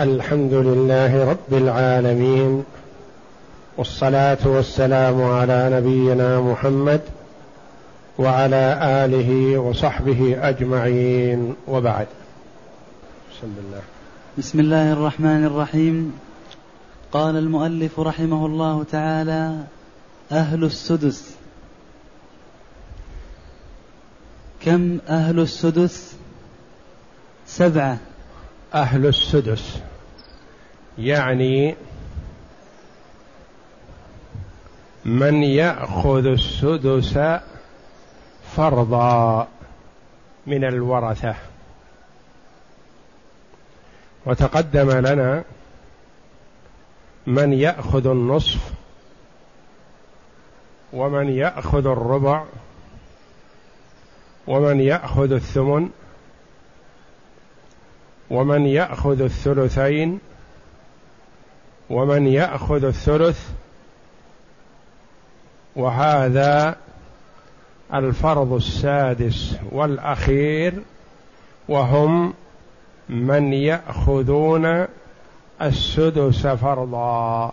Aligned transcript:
الحمد 0.00 0.52
لله 0.52 1.30
رب 1.30 1.52
العالمين 1.52 2.64
والصلاة 3.76 4.38
والسلام 4.44 5.22
على 5.22 5.70
نبينا 5.72 6.40
محمد 6.40 7.00
وعلى 8.18 8.78
آله 8.82 9.58
وصحبه 9.58 10.48
أجمعين. 10.48 11.54
وبعد. 11.68 12.06
بسم 13.32 13.52
الله. 13.58 13.80
بسم 14.38 14.60
الله 14.60 14.92
الرحمن 14.92 15.44
الرحيم. 15.44 16.12
قال 17.12 17.36
المؤلف 17.36 18.00
رحمه 18.00 18.46
الله 18.46 18.84
تعالى 18.92 19.64
أهل 20.32 20.64
السدس. 20.64 21.34
كم 24.60 24.98
أهل 25.08 25.40
السدس؟ 25.40 26.14
سبعة. 27.46 27.98
أهل 28.76 29.06
السدس. 29.06 29.82
يعني 30.98 31.76
من 35.04 35.42
يأخذ 35.42 36.26
السدس 36.26 37.18
فرضا 38.56 39.48
من 40.46 40.64
الورثة. 40.64 41.34
وتقدم 44.26 44.90
لنا 44.90 45.44
من 47.26 47.52
يأخذ 47.52 48.06
النصف 48.06 48.72
ومن 50.92 51.28
يأخذ 51.28 51.86
الربع 51.86 52.44
ومن 54.46 54.80
يأخذ 54.80 55.32
الثمن 55.32 55.90
ومن 58.30 58.66
يأخذ 58.66 59.22
الثلثين 59.22 60.18
ومن 61.90 62.26
يأخذ 62.26 62.84
الثلث 62.84 63.50
وهذا 65.76 66.76
الفرض 67.94 68.52
السادس 68.52 69.56
والأخير 69.72 70.82
وهم 71.68 72.34
من 73.08 73.52
يأخذون 73.52 74.86
السدس 75.62 76.46
فرضا. 76.46 77.52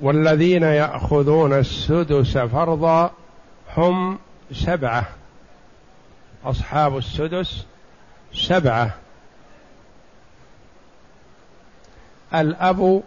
والذين 0.00 0.62
يأخذون 0.62 1.52
السدس 1.52 2.38
فرضا 2.38 3.10
هم 3.76 4.18
سبعة. 4.52 5.08
أصحاب 6.44 6.96
السدس 6.96 7.66
سبعة. 8.46 8.90
الأب 12.34 13.02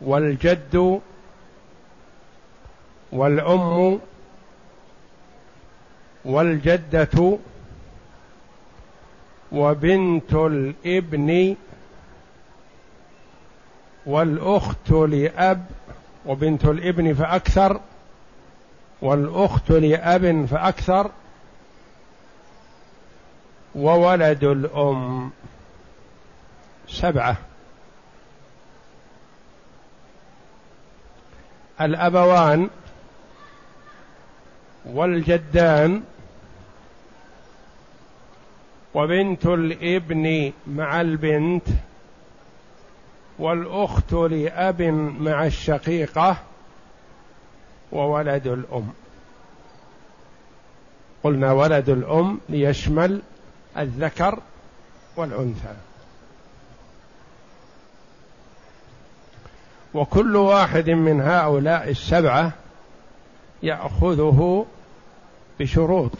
والجد 0.00 1.00
والأم 3.12 4.00
والجدة 6.24 7.38
وبنت 9.52 10.34
الابن 10.34 11.56
والأخت 14.06 14.90
لأب 14.90 15.66
وبنت 16.26 16.64
الابن 16.64 17.14
فأكثر 17.14 17.80
والأخت 19.02 19.70
لأب 19.70 20.46
فأكثر. 20.50 21.10
وولد 23.74 24.44
الأم 24.44 25.30
سبعة. 26.88 27.36
الأبوان 31.80 32.70
والجدان 34.84 36.02
وبنت 38.94 39.46
الابن 39.46 40.52
مع 40.66 41.00
البنت 41.00 41.66
والأخت 43.38 44.12
لأب 44.12 44.82
مع 45.20 45.46
الشقيقة 45.46 46.36
وولد 47.92 48.46
الأم. 48.46 48.88
قلنا 51.24 51.52
ولد 51.52 51.88
الأم 51.88 52.40
ليشمل 52.48 53.22
الذكر 53.78 54.38
والأنثى. 55.16 55.74
وكل 59.94 60.36
واحد 60.36 60.90
من 60.90 61.20
هؤلاء 61.20 61.90
السبعة 61.90 62.52
يأخذه 63.62 64.66
بشروط. 65.60 66.10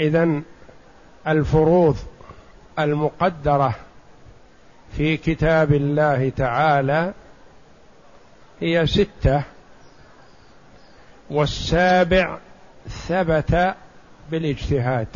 إذن 0.00 0.42
الفروض 1.26 1.96
المقدرة 2.78 3.74
في 4.96 5.16
كتاب 5.16 5.72
الله 5.72 6.28
تعالى 6.36 7.14
هي 8.60 8.86
ستة 8.86 9.42
والسابع 11.30 12.38
ثبت 12.88 13.74
بالاجتهاد. 14.30 15.08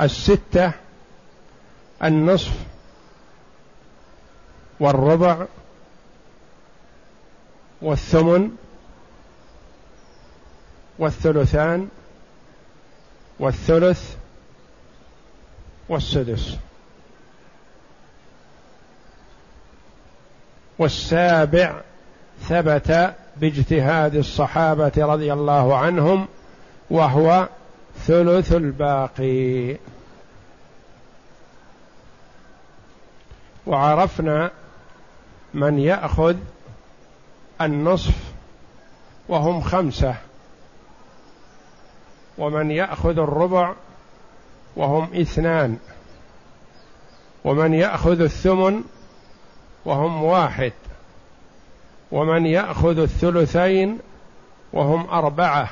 الستة 0.00 0.72
النصف 2.02 2.52
والربع 4.80 5.46
والثمن 7.82 8.56
والثلثان 10.98 11.88
والثلث 13.38 14.16
والسدس. 15.88 16.56
والسابع 20.80 21.80
ثبت 22.40 23.14
باجتهاد 23.36 24.14
الصحابة 24.14 24.92
رضي 24.96 25.32
الله 25.32 25.76
عنهم 25.76 26.28
وهو 26.90 27.48
ثلث 28.06 28.52
الباقي. 28.52 29.76
وعرفنا 33.66 34.50
من 35.54 35.78
يأخذ 35.78 36.36
النصف 37.60 38.14
وهم 39.28 39.60
خمسة. 39.60 40.14
ومن 42.38 42.70
يأخذ 42.70 43.18
الربع 43.18 43.74
وهم 44.76 45.20
اثنان. 45.20 45.78
ومن 47.44 47.74
يأخذ 47.74 48.20
الثمن 48.20 48.82
وهم 49.84 50.24
واحد. 50.24 50.72
ومن 52.12 52.46
يأخذ 52.46 52.98
الثلثين 52.98 53.98
وهم 54.72 55.10
أربعة. 55.10 55.68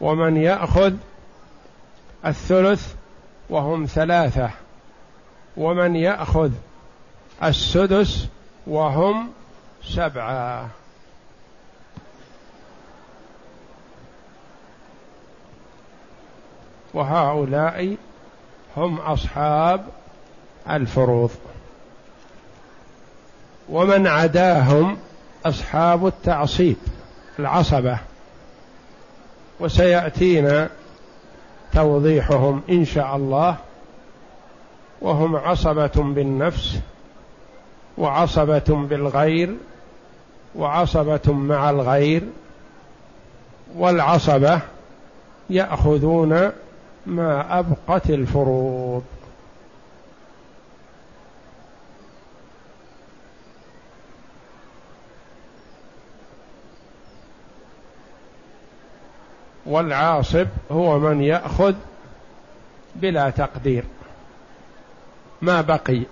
ومن 0.00 0.36
يأخذ 0.36 0.94
الثلث 2.26 2.94
وهم 3.50 3.86
ثلاثة. 3.86 4.50
ومن 5.56 5.96
يأخذ 5.96 6.50
السدس 7.42 8.28
وهم 8.66 9.30
سبعة. 9.84 10.68
وهؤلاء 16.94 17.96
هم 18.76 18.98
أصحاب 18.98 19.86
الفروض. 20.70 21.30
ومن 23.68 24.06
عداهم 24.06 24.96
أصحاب 25.46 26.06
التعصيب 26.06 26.76
العصبة. 27.38 27.98
وسيأتينا 29.60 30.70
توضيحهم 31.72 32.62
إن 32.70 32.84
شاء 32.84 33.16
الله. 33.16 33.56
وهم 35.00 35.36
عصبة 35.36 35.92
بالنفس 35.96 36.78
وعصبة 37.98 38.64
بالغير 38.68 39.56
وعصبة 40.54 41.32
مع 41.32 41.70
الغير. 41.70 42.22
والعصبة 43.76 44.60
يأخذون 45.50 46.50
ما 47.06 47.58
أبقت 47.58 48.10
الفروض. 48.10 49.02
والعاصب 59.66 60.46
هو 60.72 60.98
من 60.98 61.22
يأخذ 61.22 61.74
بلا 62.94 63.30
تقدير 63.30 63.84
ما 65.42 65.60
بقي 65.60 66.02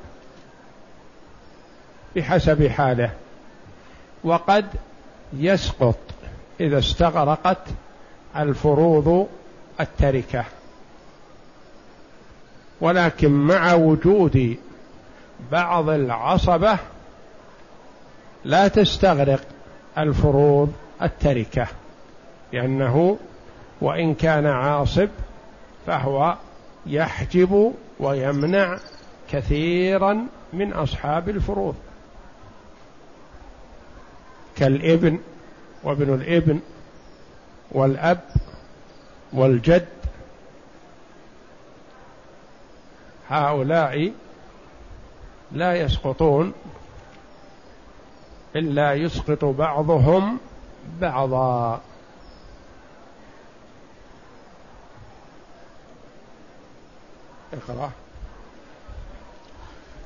بحسب 2.17 2.67
حاله 2.67 3.11
وقد 4.25 4.67
يسقط 5.33 5.99
إذا 6.61 6.79
استغرقت 6.79 7.69
الفروض 8.37 9.29
التركة. 9.81 10.45
ولكن 12.81 13.31
مع 13.31 13.75
وجود 13.75 14.57
بعض 15.53 15.89
العصبة 15.89 16.79
لا 18.45 18.69
تستغرق 18.69 19.41
الفروض 19.99 20.73
التركة 21.03 21.67
لأنه 22.53 23.19
وإن 23.85 24.15
كان 24.15 24.47
عاصب 24.47 25.09
فهو 25.87 26.37
يحجب 26.87 27.75
ويمنع 28.01 28.79
كثيرا 29.31 30.27
من 30.53 30.73
أصحاب 30.73 31.29
الفروض. 31.29 31.75
كالإبن 34.57 35.19
وابن 35.83 36.15
الإبن 36.15 36.61
والأب 37.73 38.21
والجد. 39.33 39.89
هؤلاء 43.29 44.13
لا 45.53 45.75
يسقطون 45.75 46.53
إلا 48.57 48.95
يسقط 48.95 49.45
بعضهم 49.45 50.39
بعضا. 51.01 51.81
اقرأ. 57.55 57.91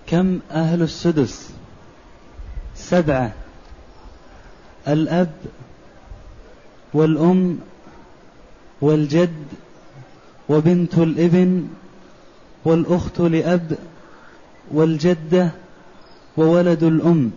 كم 0.07 0.41
أهل 0.51 0.83
السدس؟ 0.83 1.51
سبعة. 2.75 3.33
الأب 4.89 5.33
والأم 6.95 7.59
والجد 8.81 9.45
وبنت 10.49 10.99
الإبن 10.99 11.69
والأخت 12.65 13.21
لأب 13.21 13.79
والجدة 14.71 15.51
وولد 16.37 16.83
الأم. 16.83 17.31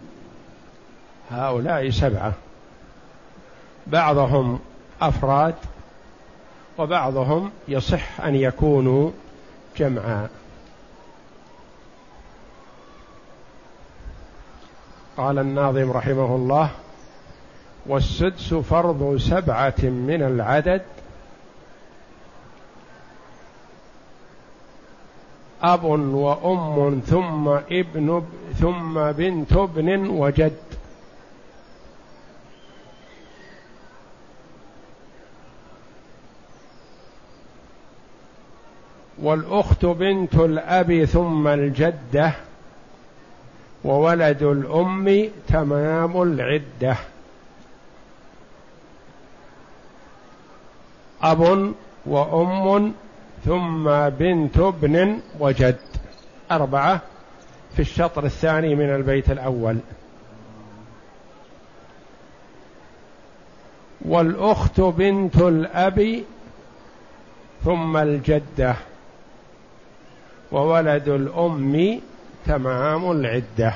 هؤلاء 1.32 1.90
سبعة. 1.90 2.34
بعضهم 3.88 4.60
أفراد 5.02 5.56
وبعضهم 6.78 7.52
يصح 7.68 8.22
أن 8.22 8.36
يكونوا 8.36 9.12
جمعا 9.78 10.30
قال 15.18 15.40
الناظم 15.40 15.92
رحمه 15.92 16.36
الله 16.36 16.70
والسدس 17.86 18.54
فرض 18.54 19.18
سبعة 19.18 19.84
من 19.84 20.24
العدد. 20.24 20.82
أب 25.64 25.84
وأم 25.84 27.02
ثم 27.06 27.48
ابن 27.50 28.24
ثم 28.54 29.12
بنت 29.12 29.54
ابن 29.54 30.10
وجد. 30.10 30.58
والأخت 39.22 39.86
بنت 39.86 40.36
الأب 40.36 41.06
ثم 41.06 41.48
الجدة 41.48 42.34
وولد 43.84 44.44
الأم 44.44 45.30
تمام 45.48 46.22
العدة. 46.22 46.98
أب 51.24 51.74
وأم 52.06 52.94
ثم 53.46 54.10
بنت 54.10 54.58
ابن 54.58 55.20
وجد. 55.40 55.78
أربعة 56.52 57.02
في 57.76 57.80
الشطر 57.80 58.26
الثاني 58.26 58.76
من 58.76 58.96
البيت 58.96 59.32
الأول. 59.32 59.78
والأخت 64.06 64.82
بنت 64.82 65.38
الأب 65.38 66.24
ثم 67.66 67.98
الجدة. 67.98 68.76
وولد 70.52 71.10
الأم 71.10 72.02
تمام 72.46 73.12
العدة. 73.12 73.74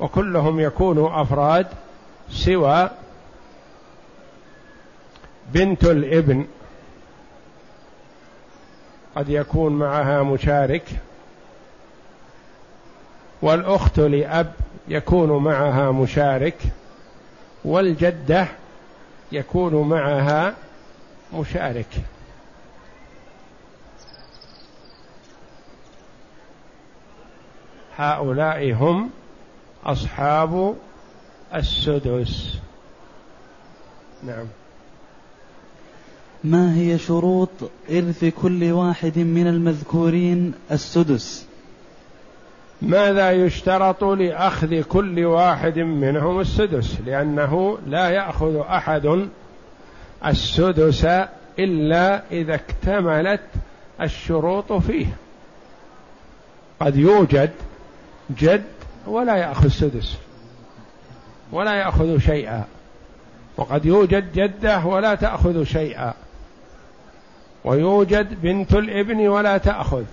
وكلهم 0.00 0.60
يكون 0.60 1.12
أفراد 1.12 1.66
سوى 2.30 2.90
بنت 5.52 5.84
الابن. 5.84 6.46
قد 9.16 9.28
يكون 9.28 9.72
معها 9.72 10.22
مشارك. 10.22 10.84
والأخت 13.42 13.98
لأب 13.98 14.52
يكون 14.88 15.44
معها 15.44 15.90
مشارك. 15.90 16.58
والجدة 17.64 18.46
يكون 19.32 19.88
معها 19.88 20.54
مشارك. 21.34 21.86
هؤلاء 27.96 28.72
هم 28.72 29.10
أصحاب 29.84 30.74
السدس. 31.54 32.58
نعم. 34.26 34.46
ما 36.44 36.74
هي 36.74 36.98
شروط 36.98 37.50
إرث 37.90 38.24
كل 38.24 38.72
واحد 38.72 39.18
من 39.18 39.46
المذكورين 39.46 40.54
السدس؟ 40.70 41.46
ماذا 42.82 43.30
يشترط 43.30 44.04
لأخذ 44.04 44.82
كل 44.82 45.24
واحد 45.24 45.78
منهم 45.78 46.40
السدس؟ 46.40 47.00
لأنه 47.06 47.78
لا 47.86 48.08
يأخذ 48.08 48.56
أحد 48.56 49.28
السدس 50.26 51.04
إلا 51.58 52.22
إذا 52.30 52.54
اكتملت 52.54 53.40
الشروط 54.00 54.72
فيه. 54.72 55.06
قد 56.80 56.96
يوجد 56.96 57.50
جد 58.30 58.64
ولا 59.06 59.36
يأخذ 59.36 59.68
سدس 59.68 60.16
ولا 61.52 61.74
يأخذ 61.74 62.18
شيئا. 62.18 62.64
وقد 63.56 63.86
يوجد 63.86 64.32
جدة 64.32 64.84
ولا 64.86 65.14
تأخذ 65.14 65.64
شيئا. 65.64 66.14
ويوجد 67.64 68.40
بنت 68.42 68.74
الابن 68.74 69.28
ولا 69.28 69.58
تأخذ. 69.58 70.04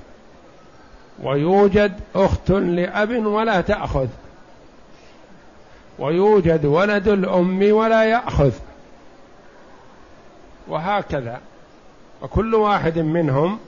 ويوجد 1.24 2.00
أخت 2.16 2.52
لأب 2.52 3.26
ولا 3.26 3.62
تأخذ. 3.62 4.08
ويوجد 6.00 6.66
ولد 6.66 7.08
الأم 7.08 7.72
ولا 7.72 8.04
يأخذ. 8.04 8.52
وهكذا. 10.68 11.42
وكل 12.22 12.56
واحد 12.56 13.00
منهم 13.00 13.60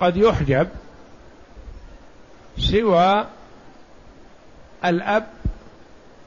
قد 0.00 0.16
يحجب 0.16 0.68
سوى 2.58 3.26
الأب 4.84 5.26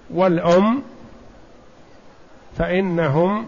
والأم 0.10 0.84
فإنهم 2.58 3.48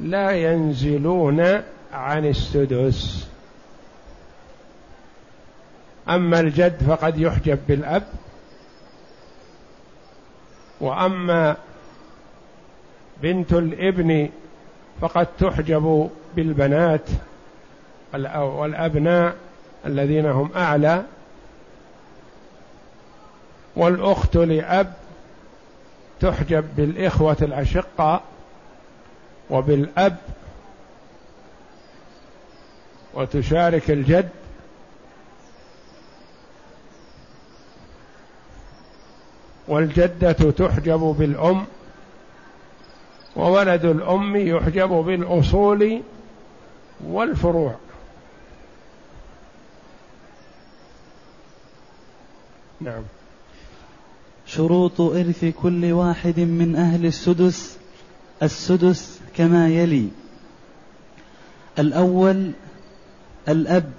لا 0.00 0.30
ينزلون 0.30 1.62
عن 1.92 2.26
السدس. 2.26 3.28
أما 6.08 6.40
الجد 6.40 6.82
فقد 6.82 7.18
يحجب 7.18 7.58
بالأب 7.68 8.02
وأما 10.80 11.56
بنت 13.22 13.52
الإبن 13.52 14.28
فقد 15.00 15.26
تحجب 15.38 16.10
بالبنات 16.36 17.08
والأبناء 18.34 19.34
الذين 19.86 20.26
هم 20.26 20.50
أعلى. 20.56 21.04
والأخت 23.78 24.36
لأب 24.36 24.92
تحجب 26.20 26.76
بالإخوة 26.76 27.36
الأشقاء 27.42 28.22
وبالأب 29.50 30.16
وتشارك 33.14 33.90
الجد 33.90 34.28
والجدة 39.68 40.32
تحجب 40.32 41.00
بالأم 41.18 41.66
وولد 43.36 43.84
الأم 43.84 44.36
يحجب 44.36 44.88
بالأصول 44.88 46.02
والفروع. 47.04 47.74
نعم. 52.80 53.02
شروط 54.48 55.00
إرث 55.00 55.44
كل 55.44 55.92
واحد 55.92 56.40
من 56.40 56.76
أهل 56.76 57.06
السدس 57.06 57.76
السدس 58.42 59.20
كما 59.36 59.68
يلي. 59.68 60.08
الأول 61.78 62.50
الأب 63.48 63.92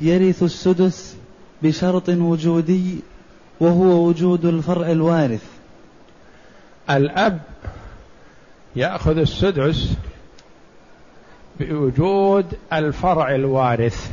يرث 0.00 0.42
السدس 0.42 1.16
بشرط 1.62 2.08
وجودي 2.08 2.98
وهو 3.60 4.08
وجود 4.08 4.44
الفرع 4.44 4.90
الوارث. 4.90 5.44
الأب 6.90 7.40
يأخذ 8.76 9.18
السدس 9.18 9.92
بوجود 11.60 12.46
الفرع 12.72 13.34
الوارث. 13.34 14.10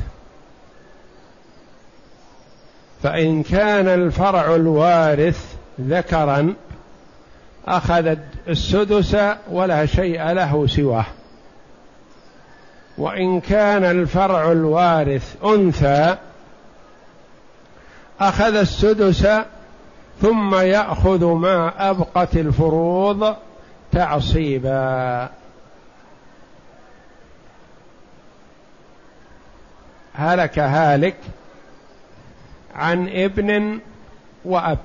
فإن 3.05 3.43
كان 3.43 3.88
الفرع 3.88 4.55
الوارث 4.55 5.55
ذكرا 5.81 6.53
أخذ 7.67 8.15
السدس 8.47 9.17
ولا 9.51 9.85
شيء 9.85 10.31
له 10.31 10.67
سواه. 10.67 11.05
وإن 12.97 13.41
كان 13.41 13.83
الفرع 13.83 14.51
الوارث 14.51 15.35
أنثى 15.43 16.17
أخذ 18.19 18.55
السدس 18.55 19.27
ثم 20.21 20.55
يأخذ 20.55 21.25
ما 21.25 21.89
أبقت 21.89 22.35
الفروض 22.35 23.35
تعصيبا. 23.91 25.29
هلك 30.13 30.59
هالك 30.59 31.15
عن 32.75 33.10
ابن 33.10 33.79
وأب. 34.46 34.79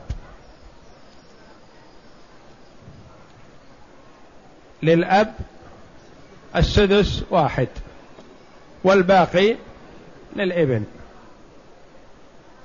للأب 4.83 5.35
السدس 6.57 7.23
واحد 7.31 7.69
والباقي 8.85 9.57
للابن. 10.37 10.85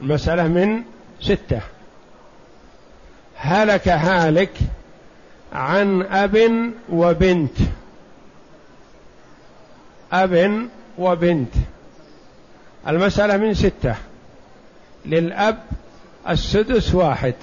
المسألة 0.01 0.47
من 0.47 0.83
ستة. 1.21 1.61
هلك 3.35 3.87
هالك 3.87 4.53
عن 5.53 6.01
أب 6.01 6.71
وبنت. 6.89 7.57
أب 10.13 10.67
وبنت. 10.97 11.53
المسألة 12.87 13.37
من 13.37 13.53
ستة. 13.53 13.95
للأب 15.05 15.57
السدس 16.29 16.95
واحد 16.95 17.33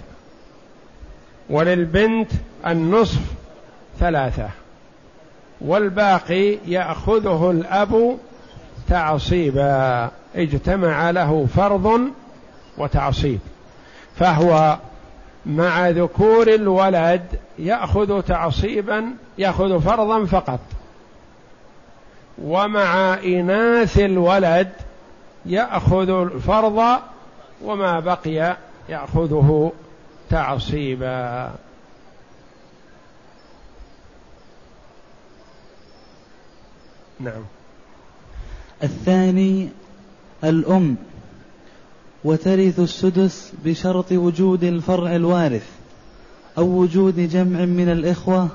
وللبنت 1.50 2.30
النصف 2.66 3.20
ثلاثة 4.00 4.48
والباقي 5.60 6.58
يأخذه 6.66 7.50
الأب 7.50 8.18
تعصيبا 8.88 10.10
اجتمع 10.36 11.10
له 11.10 11.46
فرض 11.54 12.00
وتعصيب. 12.78 13.38
فهو 14.16 14.78
مع 15.46 15.88
ذكور 15.88 16.48
الولد 16.48 17.22
يأخذ 17.58 18.22
تعصيبا 18.22 19.04
يأخذ 19.38 19.80
فرضا 19.80 20.24
فقط. 20.24 20.60
ومع 22.42 23.14
إناث 23.14 23.98
الولد 23.98 24.72
يأخذ 25.46 26.10
الفرض 26.10 26.98
وما 27.64 28.00
بقي 28.00 28.56
يأخذه 28.88 29.72
تعصيبا. 30.30 31.54
نعم. 37.20 37.42
الثاني 38.82 39.68
الأم 40.44 40.96
وترث 42.24 42.80
السدس 42.80 43.52
بشرط 43.64 44.12
وجود 44.12 44.64
الفرع 44.64 45.16
الوارث 45.16 45.66
أو 46.58 46.64
وجود 46.64 47.20
جمع 47.20 47.64
من 47.64 47.88
الإخوة 47.88 48.48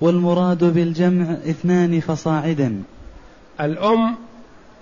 والمراد 0.00 0.64
بالجمع 0.64 1.32
اثنان 1.32 2.00
فصاعدا. 2.00 2.82
الأم 3.60 4.16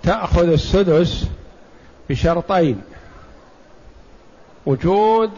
تأخذ 0.03 0.47
السدس 0.47 1.27
بشرطين 2.09 2.81
وجود 4.65 5.31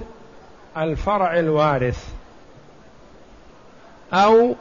الفرع 0.78 1.40
الوارث 1.40 2.08
أو 4.13 4.56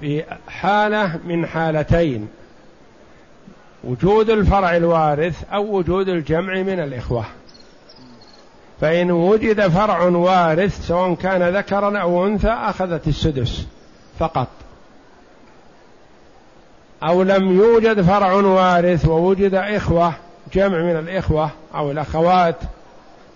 في 0.00 0.24
حالة 0.48 1.20
من 1.24 1.46
حالتين 1.46 2.28
وجود 3.84 4.30
الفرع 4.30 4.76
الوارث 4.76 5.44
أو 5.52 5.76
وجود 5.76 6.08
الجمع 6.08 6.54
من 6.54 6.80
الإخوة. 6.80 7.24
فإن 8.80 9.10
وجد 9.10 9.68
فرع 9.68 10.02
وارث 10.02 10.86
سواء 10.86 11.14
كان 11.14 11.56
ذكرا 11.56 11.98
أو 11.98 12.26
أنثى 12.26 12.48
أخذت 12.48 13.08
السدس 13.08 13.66
فقط. 14.18 14.48
أو 17.02 17.22
لم 17.22 17.60
يوجد 17.60 18.00
فرع 18.00 18.32
وارث 18.32 19.08
ووجد 19.08 19.54
إخوة 19.54 20.14
جمع 20.52 20.78
من 20.78 20.96
الإخوة 20.96 21.50
أو 21.74 21.90
الأخوات 21.90 22.56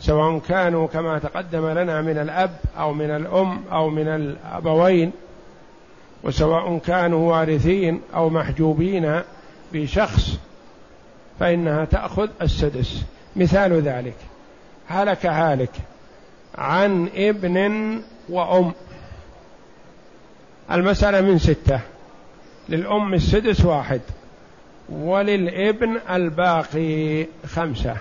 سواء 0.01 0.39
كانوا 0.39 0.87
كما 0.87 1.19
تقدم 1.19 1.67
لنا 1.67 2.03
من 2.03 2.19
الأب 2.19 2.57
أو 2.79 2.93
من 2.93 3.11
الأم 3.11 3.65
أو 3.73 3.91
من 3.91 4.09
الأبوين 4.09 5.13
وسواء 6.23 6.79
كانوا 6.79 7.31
وارثين 7.31 8.01
أو 8.15 8.31
محجوبين 8.31 9.23
بشخص 9.73 10.39
فإنها 11.41 11.85
تأخذ 11.85 12.29
السدس. 12.43 13.03
مثال 13.37 13.73
ذلك 13.83 14.17
هلك 14.89 15.27
هالك 15.27 15.71
عن 16.59 17.09
ابن 17.15 18.01
وأم. 18.29 18.73
المسألة 20.71 21.21
من 21.21 21.39
ستة 21.39 21.81
للأم 22.69 23.15
السدس 23.15 23.65
واحد 23.65 24.01
وللابن 24.89 26.01
الباقي 26.11 27.27
خمسة. 27.47 27.97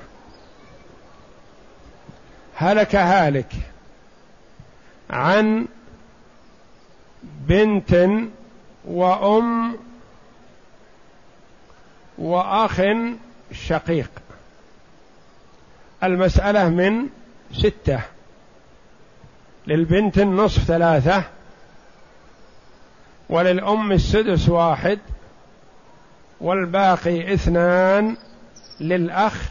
هلك 2.55 2.95
هالك 2.95 3.53
عن 5.09 5.65
بنت 7.23 8.09
وأم 8.85 9.77
وأخ 12.17 12.81
شقيق. 13.51 14.09
المسألة 16.03 16.69
من 16.69 17.09
ستة. 17.53 17.99
للبنت 19.67 20.17
النصف 20.17 20.63
ثلاثة 20.63 21.23
وللأم 23.29 23.91
السدس 23.91 24.49
واحد 24.49 24.99
والباقي 26.41 27.33
اثنان 27.33 28.15
للأخ 28.79 29.49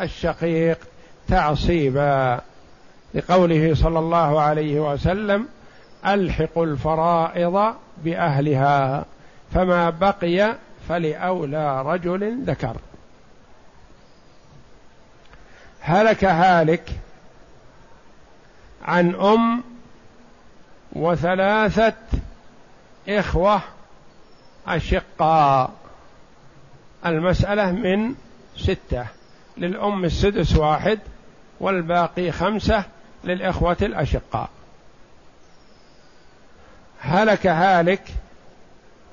الشقيق 0.00 0.78
تعصيبا 1.28 2.40
لقوله 3.14 3.74
صلى 3.74 3.98
الله 3.98 4.40
عليه 4.40 4.92
وسلم 4.92 5.48
الحقوا 6.06 6.66
الفرائض 6.66 7.74
بأهلها 8.04 9.04
فما 9.54 9.90
بقي 9.90 10.56
فلأولى 10.88 11.82
رجل 11.82 12.44
ذكر. 12.44 12.76
هلك 15.80 16.24
هالك 16.24 16.90
عن 18.82 19.14
أم 19.14 19.64
وثلاثة 20.92 21.94
إخوة 23.08 23.60
أشقاء. 24.66 25.79
المسألة 27.06 27.72
من 27.72 28.14
ستة 28.56 29.06
للأم 29.56 30.04
السدس 30.04 30.56
واحد 30.56 30.98
والباقي 31.60 32.32
خمسة 32.32 32.84
للإخوة 33.24 33.76
الأشقاء. 33.82 34.50
هلك 37.00 37.46
هالك 37.46 38.02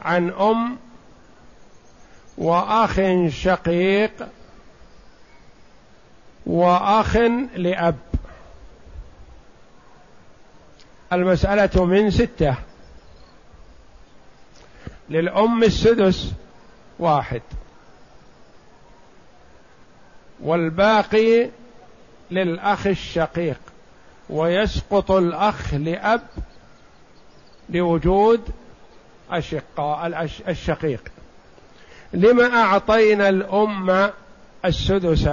عن 0.01 0.29
أم 0.29 0.77
وأخ 2.37 3.01
شقيق 3.27 4.11
وأخ 6.45 7.17
لأب. 7.55 7.95
المسألة 11.13 11.85
من 11.85 12.11
ستة 12.11 12.55
للأم 15.09 15.63
السدس 15.63 16.31
واحد. 16.99 17.41
والباقي 20.43 21.49
للأخ 22.31 22.87
الشقيق 22.87 23.59
ويسقط 24.29 25.11
الأخ 25.11 25.73
لأب 25.73 26.21
لوجود 27.69 28.41
أشقاء 29.31 30.29
الشقيق. 30.47 31.01
لما 32.13 32.55
أعطينا 32.63 33.29
الأم 33.29 34.09
السدس 34.65 35.29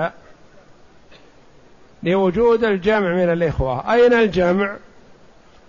لوجود 2.02 2.64
الجمع 2.64 3.14
من 3.14 3.32
الإخوة 3.32 3.92
أين 3.92 4.12
الجمع؟ 4.12 4.76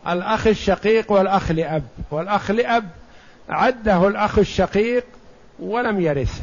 الأخ 0.07 0.47
الشقيق 0.47 1.11
والأخ 1.11 1.51
لأب 1.51 1.83
والأخ 2.11 2.51
لأب 2.51 2.89
عده 3.49 4.07
الأخ 4.07 4.39
الشقيق 4.39 5.03
ولم 5.59 6.01
يرث. 6.01 6.41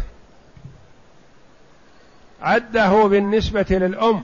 عده 2.43 3.07
بالنسبة 3.07 3.67
للأم. 3.71 4.23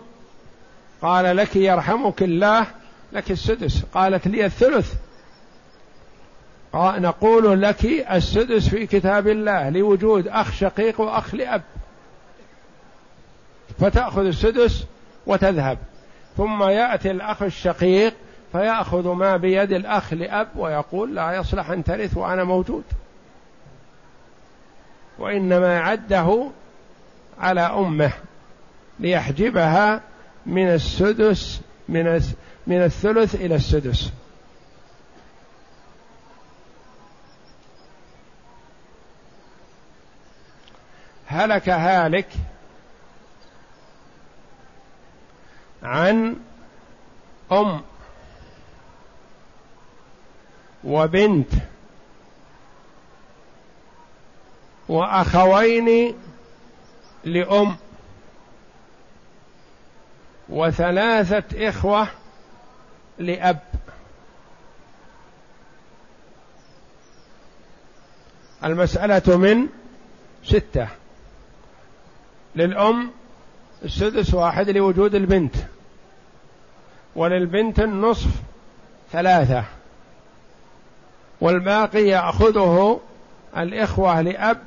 قال 1.03 1.37
لك 1.37 1.57
يرحمك 1.57 2.23
الله 2.23 2.67
لك 3.13 3.31
السدس. 3.31 3.83
قالت 3.95 4.29
لي 4.29 4.47
الثلث. 4.47 4.95
نقول 6.75 7.63
لك 7.63 7.85
السدس 8.11 8.69
في 8.69 8.87
كتاب 8.87 9.29
الله 9.29 9.71
لوجود 9.71 10.29
أخ 10.29 10.53
شقيق 10.53 11.01
وأخ 11.01 11.35
لأب. 11.35 11.63
فتأخذ 13.81 14.27
السدس 14.27 14.85
وتذهب. 15.27 15.79
ثم 16.37 16.63
يأتي 16.63 17.11
الأخ 17.11 17.43
الشقيق 17.43 18.15
فيأخذ 18.53 19.09
ما 19.09 19.37
بيد 19.37 19.73
الأخ 19.73 20.13
لأب 20.13 20.49
ويقول 20.57 21.15
لا 21.15 21.33
يصلح 21.33 21.71
أن 21.71 21.85
ترث 21.85 22.17
وأنا 22.17 22.45
موجود. 22.45 22.85
وإنما 25.19 25.81
عده 25.81 26.51
على 27.40 27.61
أمه 27.61 28.12
ليحجبها 28.99 30.00
من 30.47 30.68
السدس 30.68 31.61
من 31.88 32.23
من 32.66 32.83
الثلث 32.83 33.35
إلى 33.35 33.54
السدس. 33.54 34.12
هلك 41.26 41.68
هالك 41.68 42.28
عن 45.83 46.37
أم 47.52 47.80
وبنت 50.85 51.52
وأخوين 54.88 56.14
لأم 57.25 57.77
وثلاثة 60.49 61.69
إخوة 61.69 62.09
لأب. 63.19 63.59
المسألة 68.65 69.37
من 69.37 69.67
ستة. 70.45 70.89
للأم 72.57 73.11
السدس 73.85 74.35
واحد 74.35 74.71
لوجود 74.71 75.15
البنت. 75.15 75.55
وللبنت 77.17 77.81
النصف 77.81 78.31
ثلاثة. 79.13 79.65
والباقي 81.41 82.02
يأخذه 82.02 83.00
الإخوة 83.57 84.21
لأب 84.21 84.63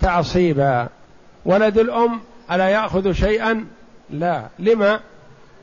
تعصيبا. 0.00 0.88
ولد 1.44 1.78
الأم 1.78 2.20
ألا 2.50 2.68
يأخذ 2.68 3.12
شيئا؟ 3.12 3.66
لا. 4.10 4.48
لما؟ 4.58 5.00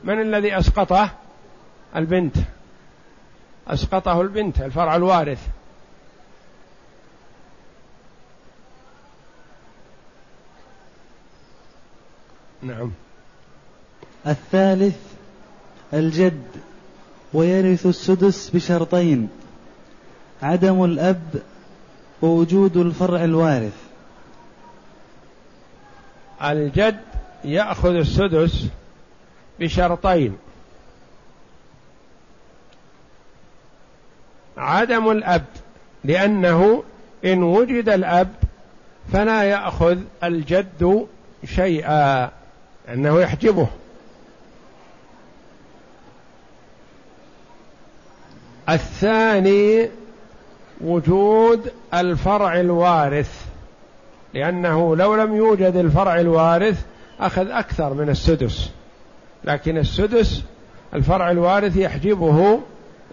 من 0.04 0.20
الذي 0.20 0.58
أسقطه؟ 0.58 1.10
البنت. 1.96 2.36
أسقطه 3.68 4.20
البنت 4.20 4.60
الفرع 4.60 4.96
الوارث. 4.96 5.48
نعم. 12.62 12.90
الثالث 14.26 14.96
الجد 15.94 16.46
ويرث 17.32 17.86
السدس 17.86 18.50
بشرطين 18.50 19.28
عدم 20.42 20.84
الأب 20.84 21.42
ووجود 22.22 22.76
الفرع 22.76 23.24
الوارث. 23.24 23.87
الجد 26.42 27.00
يأخذ 27.44 27.94
السدس 27.94 28.66
بشرطين. 29.60 30.38
عدم 34.56 35.10
الأب 35.10 35.44
لأنه 36.04 36.82
إن 37.24 37.42
وجد 37.42 37.88
الأب 37.88 38.34
فلا 39.12 39.42
يأخذ 39.42 39.98
الجد 40.24 41.06
شيئا 41.44 42.30
أنه 42.88 43.20
يحجبه. 43.20 43.68
الثاني 48.68 49.88
وجود 50.80 51.72
الفرع 51.94 52.60
الوارث. 52.60 53.47
لأنه 54.34 54.96
لو 54.96 55.14
لم 55.14 55.36
يوجد 55.36 55.76
الفرع 55.76 56.20
الوارث 56.20 56.84
أخذ 57.20 57.50
أكثر 57.50 57.94
من 57.94 58.08
السدس. 58.08 58.70
لكن 59.44 59.78
السدس 59.78 60.42
الفرع 60.94 61.30
الوارث 61.30 61.76
يحجبه 61.76 62.60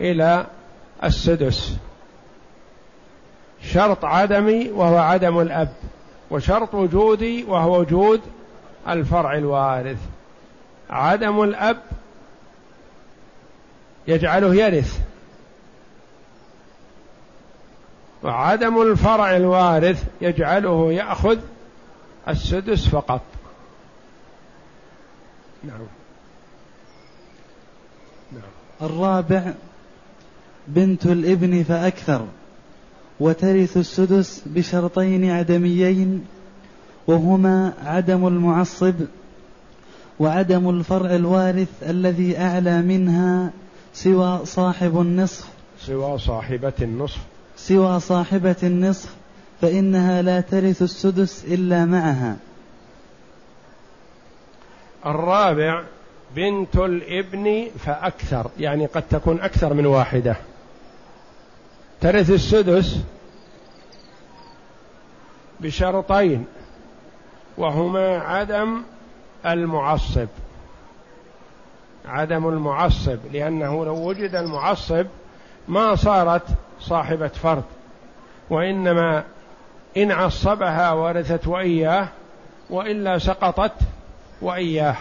إلى 0.01 0.45
السدس. 1.03 1.77
شرط 3.61 4.05
عدمي 4.05 4.71
وهو 4.71 4.97
عدم 4.97 5.39
الأب 5.39 5.69
وشرط 6.31 6.75
وجودي 6.75 7.43
وهو 7.43 7.79
وجود 7.79 8.21
الفرع 8.87 9.37
الوارث. 9.37 9.97
عدم 10.89 11.43
الأب 11.43 11.77
يجعله 14.07 14.55
يرث. 14.55 14.99
وعدم 18.25 18.81
الفرع 18.81 19.35
الوارث 19.35 20.03
يجعله 20.21 20.91
يأخذ 20.91 21.37
السدس 22.27 22.87
فقط. 22.87 23.21
نعم. 25.63 25.79
نعم. 28.31 28.41
الرابع 28.81 29.53
بنت 30.67 31.05
الابن 31.05 31.63
فأكثر 31.63 32.25
وترث 33.19 33.77
السدس 33.77 34.43
بشرطين 34.45 35.29
عدميين 35.29 36.25
وهما 37.07 37.73
عدم 37.85 38.27
المعصب 38.27 38.95
وعدم 40.19 40.69
الفرع 40.69 41.15
الوارث 41.15 41.69
الذي 41.89 42.37
أعلى 42.37 42.81
منها 42.81 43.51
سوى 43.93 44.45
صاحب 44.45 45.01
النصف. 45.01 45.47
سوى 45.79 46.17
صاحبة 46.17 46.73
النصف. 46.81 47.34
سوى 47.55 47.99
صاحبة 47.99 48.55
النصف 48.63 49.15
فإنها 49.61 50.21
لا 50.21 50.41
ترث 50.41 50.81
السدس 50.81 51.45
إلا 51.45 51.85
معها. 51.85 52.37
الرابع 55.05 55.83
بنت 56.35 56.75
الإبن 56.75 57.67
فأكثر 57.79 58.51
يعني 58.59 58.85
قد 58.85 59.03
تكون 59.09 59.39
أكثر 59.39 59.73
من 59.73 59.85
واحدة. 59.85 60.35
ترث 62.01 62.31
السدس 62.31 62.99
بشرطين 65.59 66.45
وهما 67.57 68.17
عدم 68.17 68.81
المعصب. 69.45 70.27
عدم 72.05 72.47
المعصب 72.47 73.17
لأنه 73.33 73.85
لو 73.85 73.95
وجد 73.95 74.35
المعصب 74.35 75.05
ما 75.67 75.95
صارت 75.95 76.43
صاحبة 76.89 77.27
فرد. 77.27 77.63
وإنما 78.49 79.23
إن 79.97 80.11
عصبها 80.11 80.91
ورثت 80.91 81.47
وإياه 81.47 82.07
وإلا 82.69 83.17
سقطت 83.17 83.71
وإياه. 84.41 84.95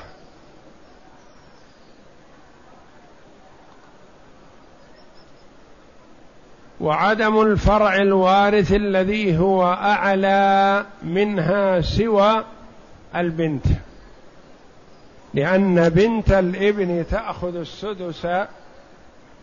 وعدم 6.80 7.40
الفرع 7.40 7.96
الوارث 7.96 8.72
الذي 8.72 9.38
هو 9.38 9.72
أعلى 9.72 10.84
منها 11.02 11.80
سوى 11.80 12.44
البنت. 13.16 13.66
لأن 15.34 15.88
بنت 15.88 16.32
الإبن 16.32 17.04
تأخذ 17.10 17.56
السدس 17.56 18.26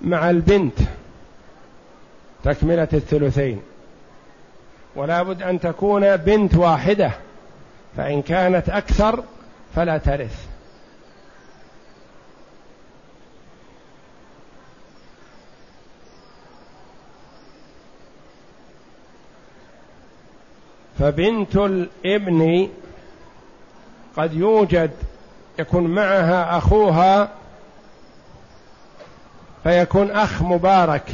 مع 0.02 0.30
البنت. 0.30 0.80
تكملة 2.44 2.88
الثلثين. 2.94 3.62
ولا 4.96 5.24
بد 5.24 5.42
أن 5.42 5.60
تكون 5.60 6.18
بنت 6.18 6.56
واحدة 6.56 7.12
فإن 7.98 8.22
كانت 8.22 8.70
أكثر 8.70 9.24
فلا 9.76 9.98
ترث. 9.98 10.48
فبنت 21.00 21.56
الابن 21.56 22.70
قد 24.18 24.34
يوجد 24.34 24.92
يكون 25.60 25.84
معها 25.88 26.58
أخوها 26.58 27.30
فيكون 29.64 30.12
أخ 30.12 30.42
مبارك. 30.42 31.12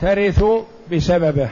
ترث 0.00 0.44
بسببه. 0.92 1.50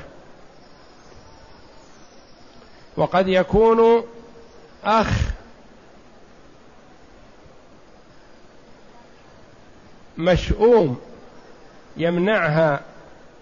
وقد 2.97 3.29
يكون 3.29 4.05
أخ 4.85 5.09
مشؤوم 10.19 11.01
يمنعها 11.97 12.81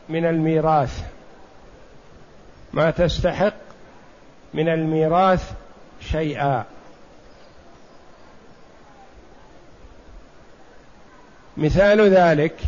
من 0.08 0.26
الميراث. 0.26 1.02
ما 2.72 2.90
تستحق 2.90 3.54
من 4.54 4.68
الميراث 4.68 5.52
شيئا. 6.00 6.64
مثال 11.56 12.00
ذلك 12.00 12.60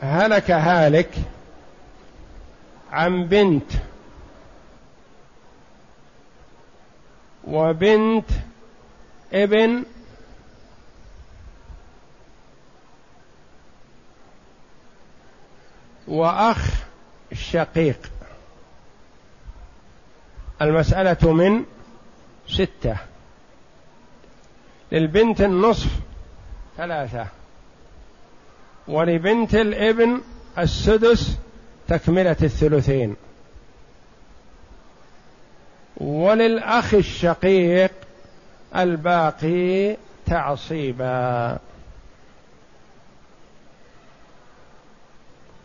هلك 0.00 0.50
هالك 0.50 1.14
عن 2.92 3.26
بنت 3.26 3.72
وبنت 7.44 8.30
ابن 9.32 9.84
وأخ 16.08 16.84
شقيق. 17.32 17.98
المسألة 20.62 21.32
من 21.32 21.64
ستة. 22.48 22.96
للبنت 24.92 25.40
النصف 25.40 25.90
ثلاثة. 26.76 27.37
ولبنت 28.88 29.54
الابن 29.54 30.20
السدس 30.58 31.38
تكملة 31.88 32.36
الثلثين. 32.42 33.16
وللأخ 35.96 36.94
الشقيق 36.94 37.90
الباقي 38.76 39.96
تعصيبا. 40.26 41.58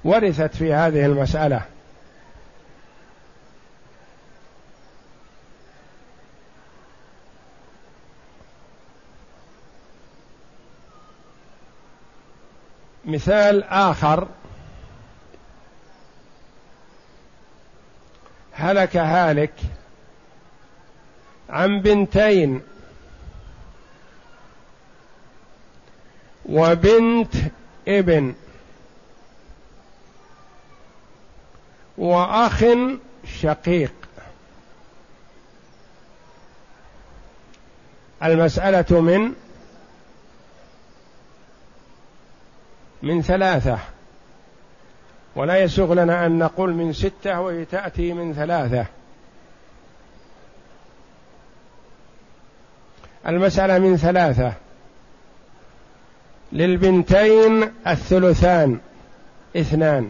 ورثت 0.03 0.55
في 0.55 0.73
هذه 0.73 1.05
المسألة 1.05 1.61
مثال 13.05 13.63
آخر. 13.63 14.27
هلك 18.53 18.97
هالك 18.97 19.53
عن 21.49 21.81
بنتين. 21.81 22.61
وبنت 26.45 27.35
ابن. 27.87 28.33
وأخ 31.97 32.63
شقيق. 33.41 33.93
المسألة 38.23 39.01
من 39.01 39.33
من 43.03 43.21
ثلاثة. 43.21 43.79
ولا 45.35 45.57
يسوغ 45.57 45.93
لنا 45.93 46.25
أن 46.25 46.39
نقول 46.39 46.73
من 46.73 46.93
ستة 46.93 47.41
وهي 47.41 47.65
تأتي 47.65 48.13
من 48.13 48.33
ثلاثة. 48.33 48.85
المسألة 53.27 53.79
من 53.79 53.97
ثلاثة. 53.97 54.53
للبنتين 56.51 57.71
الثلثان 57.87 58.79
اثنان. 59.57 60.09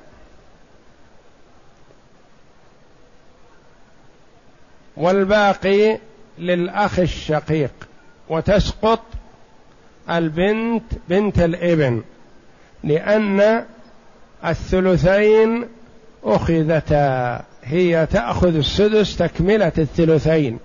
والباقي 4.98 6.00
للأخ 6.38 7.00
الشقيق. 7.00 7.74
وتسقط 8.30 9.02
البنت 10.10 10.84
بنت 11.10 11.40
الإبن. 11.40 12.04
لأن 12.84 13.64
الثلثين 14.46 15.66
أخذتا 16.24 17.42
هي 17.64 18.06
تأخذ 18.06 18.56
السدس 18.56 19.18
تكملة 19.18 19.72
الثلثين 19.78 20.60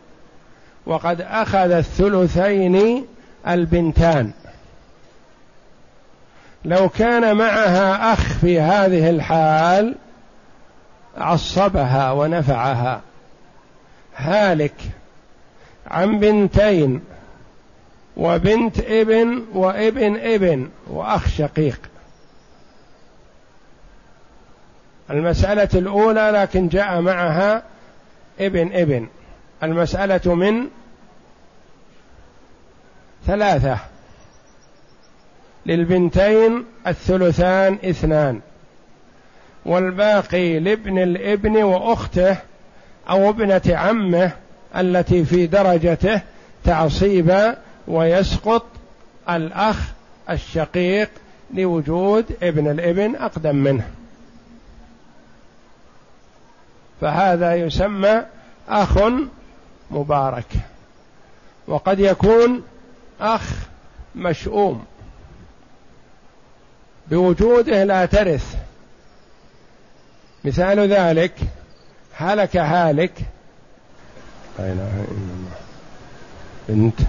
وقد 0.86 1.20
أخذ 1.20 1.70
الثلثين 1.70 3.06
البنتان. 3.48 4.30
لو 6.64 6.88
كان 6.88 7.36
معها 7.36 8.12
أخ 8.12 8.38
في 8.38 8.60
هذه 8.60 9.10
الحال 9.10 9.94
عصبها 11.16 12.12
ونفعها. 12.12 13.00
هالك 14.16 14.74
عن 15.86 16.18
بنتين 16.18 17.00
وبنت 18.16 18.80
ابن 18.80 19.44
وابن 19.54 20.16
ابن 20.16 20.68
وأخ 20.86 21.28
شقيق. 21.28 21.80
المسألة 25.10 25.68
الأولى 25.74 26.30
لكن 26.34 26.68
جاء 26.68 27.00
معها 27.00 27.62
ابن 28.40 28.72
ابن. 28.72 29.06
المسألة 29.62 30.34
من 30.34 30.66
ثلاثة. 33.26 33.78
للبنتين 35.66 36.64
الثلثان 36.86 37.78
اثنان. 37.84 38.40
والباقي 39.66 40.58
لابن 40.58 40.98
الابن 40.98 41.56
وأخته 41.62 42.36
أو 43.10 43.30
ابنة 43.30 43.62
عمه 43.68 44.32
التي 44.76 45.24
في 45.24 45.46
درجته 45.46 46.20
تعصيبا 46.64 47.56
ويسقط 47.88 48.66
الأخ 49.30 49.76
الشقيق 50.30 51.10
لوجود 51.54 52.24
ابن 52.42 52.70
الابن 52.70 53.16
أقدم 53.16 53.56
منه. 53.56 53.97
فهذا 57.00 57.54
يسمى 57.54 58.22
أخ 58.68 58.98
مبارك 59.90 60.46
وقد 61.66 62.00
يكون 62.00 62.62
أخ 63.20 63.50
مشؤوم 64.14 64.84
بوجوده 67.10 67.84
لا 67.84 68.06
ترث. 68.06 68.56
مثال 70.44 70.92
ذلك 70.92 71.34
هلك 72.14 72.56
هالك 72.56 73.12
لا 74.58 74.64
إله 74.64 75.04
إلا 75.10 75.34
الله 75.34 75.56
بنت 76.68 77.00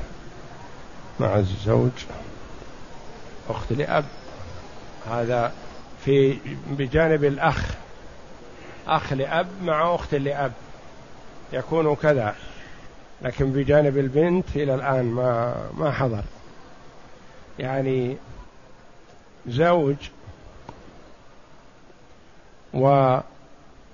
مع 1.20 1.36
الزوج 1.36 1.92
أخت 3.50 3.72
لأب 3.74 4.06
هذا 5.12 5.52
في 6.06 6.38
بجانب 6.70 7.24
الأخ. 7.24 7.64
أخ 8.96 9.14
لأب 9.14 9.48
مع 9.62 9.96
أخت 9.96 10.16
لأب. 10.16 10.52
يكون 11.54 11.96
كذا. 11.96 12.36
لكن 13.22 13.52
بجانب 13.52 13.98
البنت 13.98 14.46
إلى 14.56 14.76
الآن 14.76 15.06
ما 15.06 15.56
ما 15.78 15.92
حضر. 15.92 16.24
يعني 17.60 18.18
زوج 19.48 19.96
و 22.74 23.18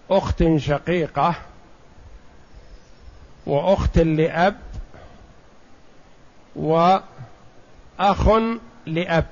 اخت 0.10 0.43
شقيقة 0.58 1.36
وأخت 3.45 3.97
لأب 3.97 4.60
وأخ 6.55 8.29
لأب. 8.86 9.25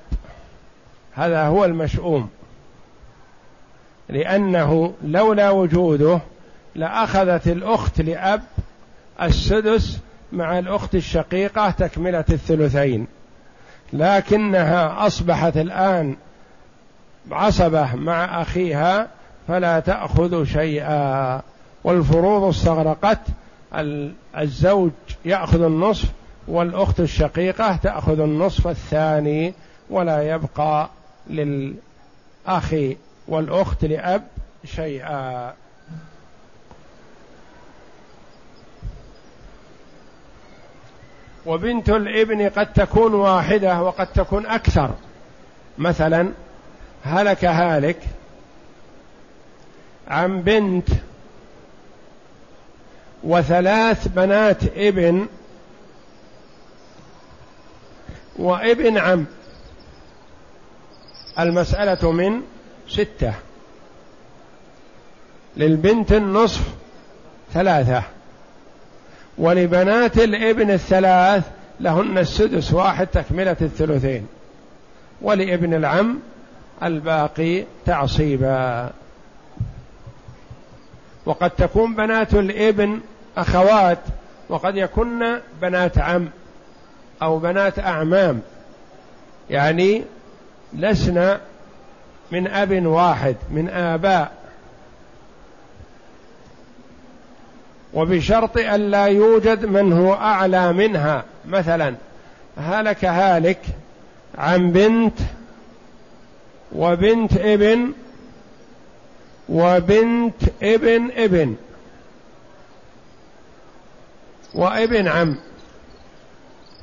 هذا 1.14 1.46
هو 1.46 1.64
المشؤوم. 1.64 2.30
لأنه 4.08 4.94
لولا 5.04 5.50
وجوده 5.50 6.20
لأخذت 6.74 7.48
الأخت 7.48 8.00
لأب 8.00 8.42
السدس 9.22 9.98
مع 10.32 10.58
الأخت 10.58 10.94
الشقيقة 10.94 11.70
تكملة 11.70 12.24
الثلثين. 12.30 13.06
لكنها 13.92 15.06
أصبحت 15.06 15.56
الآن 15.56 16.16
عصبة 17.30 17.94
مع 17.94 18.42
أخيها 18.42 19.08
فلا 19.48 19.80
تأخذ 19.80 20.44
شيئا. 20.44 21.40
والفروض 21.84 22.44
استغرقت. 22.48 23.20
الزوج 24.38 24.90
يأخذ 25.24 25.62
النصف 25.62 26.08
والأخت 26.48 27.00
الشقيقة 27.00 27.76
تأخذ 27.76 28.20
النصف 28.20 28.68
الثاني 28.68 29.54
ولا 29.90 30.34
يبقى 30.34 30.88
للأخ 31.30 32.74
والأخت 33.28 33.84
لأب 33.84 34.26
شيئا. 34.64 35.54
وبنت 41.46 41.88
الابن 41.88 42.48
قد 42.48 42.72
تكون 42.72 43.14
واحدة 43.14 43.82
وقد 43.82 44.06
تكون 44.06 44.46
أكثر. 44.46 44.94
مثلا 45.78 46.32
هلك 47.04 47.44
هالك 47.44 47.98
عن 50.08 50.42
بنت 50.42 50.88
وثلاث 53.24 54.08
بنات 54.08 54.64
ابن 54.64 55.26
وابن 58.36 58.98
عم. 58.98 59.26
المسألة 61.38 62.12
من 62.12 62.42
ستة. 62.88 63.34
للبنت 65.56 66.12
النصف 66.12 66.62
ثلاثة. 67.52 68.02
ولبنات 69.38 70.18
الابن 70.18 70.70
الثلاث 70.70 71.44
لهن 71.80 72.18
السدس 72.18 72.72
واحد 72.72 73.06
تكملة 73.06 73.56
الثلثين. 73.60 74.26
ولابن 75.22 75.74
العم 75.74 76.18
الباقي 76.82 77.64
تعصيبا. 77.86 78.90
وقد 81.26 81.50
تكون 81.50 81.94
بنات 81.94 82.34
الابن 82.34 83.00
أخوات 83.36 83.98
وقد 84.48 84.76
يكن 84.76 85.38
بنات 85.62 85.98
عم 85.98 86.28
أو 87.22 87.38
بنات 87.38 87.78
أعمام. 87.78 88.40
يعني 89.50 90.02
لسنا 90.72 91.40
من 92.34 92.46
أب 92.46 92.86
واحد 92.86 93.36
من 93.50 93.68
آباء. 93.68 94.32
وبشرط 97.94 98.58
أن 98.58 98.90
لا 98.90 99.06
يوجد 99.06 99.64
من 99.66 99.92
هو 99.92 100.14
أعلى 100.14 100.72
منها. 100.72 101.24
مثلا 101.46 101.94
هلك 102.56 103.04
هالك 103.04 103.60
عن 104.38 104.72
بنت 104.72 105.18
وبنت 106.72 107.36
ابن 107.36 107.92
وبنت 109.48 110.42
ابن 110.62 111.10
ابن 111.16 111.54
وابن 114.54 115.08
عم. 115.08 115.36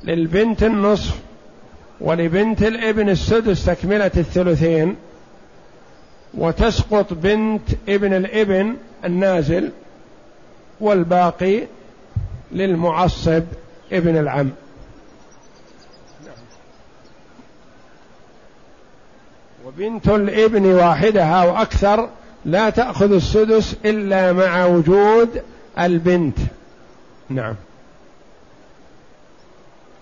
للبنت 0.04 0.62
النصف 0.62 1.18
ولبنت 2.00 2.62
الابن 2.62 3.08
السدس 3.08 3.64
تكملة 3.64 4.10
الثلثين. 4.16 4.96
وتسقط 6.34 7.12
بنت 7.12 7.62
ابن 7.88 8.14
الابن 8.14 8.76
النازل 9.04 9.70
والباقي 10.80 11.62
للمعصب 12.52 13.42
ابن 13.92 14.16
العم. 14.16 14.50
وبنت 19.66 20.08
الابن 20.08 20.66
واحدة 20.66 21.24
أو 21.24 21.56
أكثر 21.56 22.08
لا 22.44 22.70
تأخذ 22.70 23.12
السدس 23.12 23.76
إلا 23.84 24.32
مع 24.32 24.64
وجود 24.64 25.42
البنت. 25.78 26.38
نعم. 27.28 27.54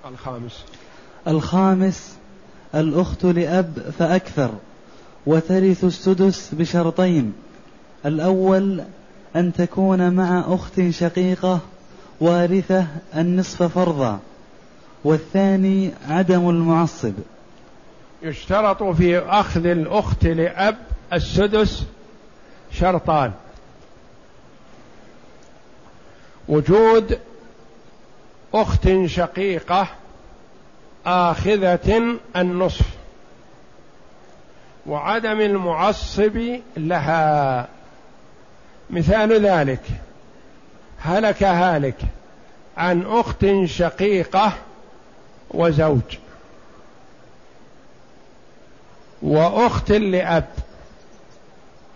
الخامس. 0.08 0.64
الخامس 1.28 2.16
الأخت 2.74 3.24
لأب 3.24 3.92
فأكثر. 3.98 4.50
وترث 5.26 5.85
السدس 5.85 6.50
بشرطين. 6.52 7.33
الأول 8.06 8.85
أن 9.37 9.52
تكون 9.52 10.12
مع 10.14 10.44
أخت 10.46 10.80
شقيقة 10.90 11.61
وارثة 12.20 12.87
النصف 13.16 13.62
فرضا. 13.62 14.20
والثاني 15.04 15.90
عدم 16.09 16.50
المعصب. 16.50 17.12
يشترط 18.22 18.83
في 18.83 19.18
أخذ 19.18 19.66
الأخت 19.66 20.24
لأب 20.24 20.76
السدس 21.12 21.85
شرطان. 22.72 23.33
وجود 26.48 27.18
أخت 28.54 28.88
شقيقة 29.06 29.88
آخذة 31.06 32.18
النصف. 32.37 32.99
وعدم 34.86 35.40
المعصب 35.40 36.60
لها. 36.76 37.68
مثال 38.90 39.46
ذلك 39.46 39.82
هلك 40.98 41.42
هالك 41.42 41.96
عن 42.76 43.02
أخت 43.02 43.46
شقيقة 43.64 44.52
وزوج 45.50 46.18
وأخت 49.22 49.90
لأب. 49.90 50.48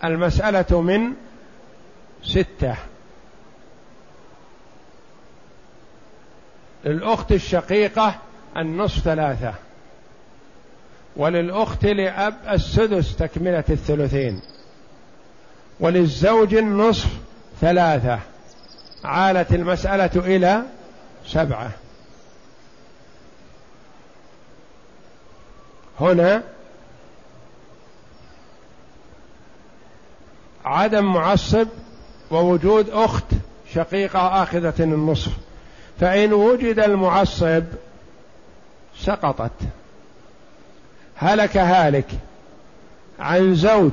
المسألة 0.03 0.81
من 0.81 1.13
ستة 2.23 2.75
للأخت 6.85 7.31
الشقيقة 7.31 8.15
النصف 8.57 9.03
ثلاثة. 9.03 9.53
وللأخت 11.17 11.85
لأب 11.85 12.35
السدس 12.51 13.15
تكملة 13.15 13.63
الثلثين. 13.69 14.41
وللزوج 15.79 16.55
النصف 16.55 17.09
ثلاثة. 17.61 18.19
عالت 19.03 19.53
المسألة 19.53 20.11
إلى 20.15 20.61
سبعة. 21.27 21.71
هنا 25.99 26.43
عدم 30.65 31.13
معصب 31.13 31.67
ووجود 32.31 32.89
أخت 32.89 33.25
شقيقة 33.73 34.43
آخذة 34.43 34.73
النصف. 34.79 35.31
فإن 35.99 36.33
وجد 36.33 36.79
المعصب 36.79 37.63
سقطت. 38.99 39.51
هلك 41.15 41.57
هالك 41.57 42.07
عن 43.19 43.55
زوج 43.55 43.91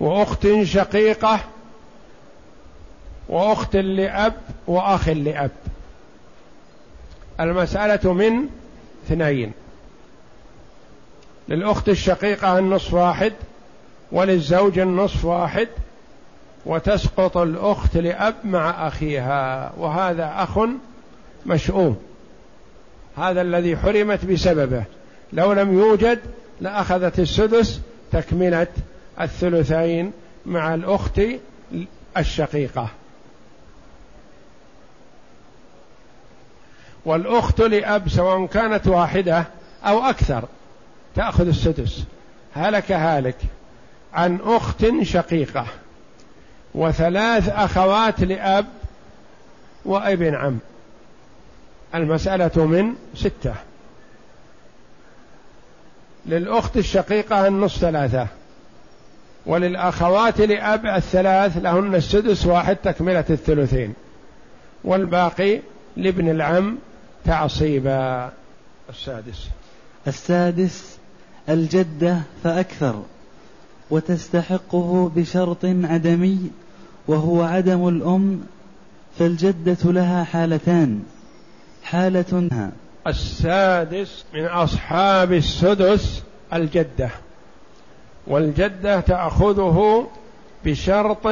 وأخت 0.00 0.48
شقيقة 0.62 1.40
وأخت 3.28 3.76
لأب 3.76 4.34
وأخ 4.66 5.08
لأب. 5.08 5.50
المسألة 7.40 8.12
من 8.12 8.48
اثنين. 9.06 9.52
للأخت 11.48 11.88
الشقيقة 11.88 12.58
النصف 12.58 12.94
واحد 12.94 13.32
وللزوج 14.12 14.78
النصف 14.78 15.24
واحد 15.24 15.68
وتسقط 16.66 17.36
الأخت 17.36 17.96
لأب 17.96 18.34
مع 18.44 18.88
أخيها 18.88 19.72
وهذا 19.76 20.32
أخ 20.36 20.58
مشؤوم. 21.46 21.96
هذا 23.16 23.40
الذي 23.40 23.76
حرمت 23.76 24.24
بسببه. 24.24 24.84
لو 25.32 25.52
لم 25.52 25.78
يوجد 25.78 26.18
لأخذت 26.60 27.18
السدس 27.18 27.80
تكملة 28.12 28.66
الثلثين 29.20 30.12
مع 30.46 30.74
الأخت 30.74 31.20
الشقيقة. 32.16 32.88
والأخت 37.04 37.60
لأب 37.60 38.08
سواء 38.08 38.46
كانت 38.46 38.86
واحدة 38.86 39.44
أو 39.84 40.04
أكثر 40.04 40.44
تأخذ 41.14 41.48
السدس. 41.48 42.04
هلك 42.54 42.92
هالك 42.92 43.36
عن 44.14 44.38
أخت 44.44 44.86
شقيقة 45.02 45.66
وثلاث 46.74 47.48
أخوات 47.48 48.20
لأب 48.20 48.66
وابن 49.84 50.34
عم. 50.34 50.58
المسألة 51.94 52.64
من 52.64 52.94
ستة. 53.14 53.54
للأخت 56.26 56.76
الشقيقة 56.76 57.46
النصف 57.46 57.78
ثلاثة 57.78 58.26
وللأخوات 59.46 60.40
لأب 60.40 60.86
الثلاث 60.86 61.56
لهن 61.56 61.94
السدس 61.94 62.46
واحد 62.46 62.76
تكملة 62.76 63.24
الثلثين 63.30 63.94
والباقي 64.84 65.60
لابن 65.96 66.30
العم 66.30 66.78
تعصيبا. 67.24 68.32
السادس. 68.90 69.48
السادس 70.06 70.98
الجدة 71.48 72.20
فأكثر 72.44 73.02
وتستحقه 73.90 75.12
بشرط 75.16 75.64
عدمي 75.64 76.50
وهو 77.08 77.42
عدم 77.42 77.88
الأم 77.88 78.40
فالجدة 79.18 79.92
لها 79.92 80.24
حالتان 80.24 81.02
حالة 81.82 82.48
السادس 83.06 84.24
من 84.34 84.44
أصحاب 84.44 85.32
السدس 85.32 86.22
الجدة. 86.52 87.10
والجدة 88.26 89.00
تأخذه 89.00 90.06
بشرط 90.64 91.26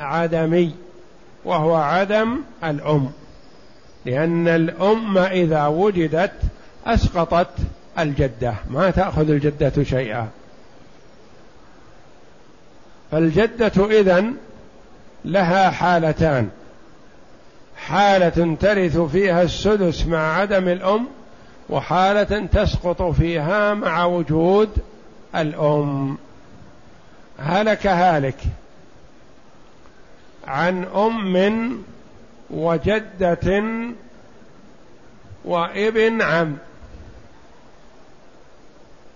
عدمي 0.00 0.74
وهو 1.44 1.74
عدم 1.74 2.40
الأم. 2.64 3.10
لأن 4.04 4.48
الأم 4.48 5.18
إذا 5.18 5.66
وجدت 5.66 6.32
أسقطت 6.86 7.54
الجدة. 7.98 8.54
ما 8.70 8.90
تأخذ 8.90 9.30
الجدة 9.30 9.84
شيئا. 9.84 10.28
فالجدة 13.10 14.00
إذن 14.00 14.34
لها 15.24 15.70
حالتان. 15.70 16.48
حالة 17.76 18.56
ترث 18.60 18.98
فيها 18.98 19.42
السدس 19.42 20.06
مع 20.06 20.38
عدم 20.38 20.68
الأم 20.68 21.06
وحالة 21.70 22.46
تسقط 22.46 23.02
فيها 23.02 23.74
مع 23.74 24.04
وجود 24.04 24.70
الأم. 25.36 26.18
هلك 27.38 27.86
هالك 27.86 28.38
عن 30.46 30.84
أم 30.84 31.84
وجدة 32.50 33.64
وابن 35.44 36.22
عم. 36.22 36.56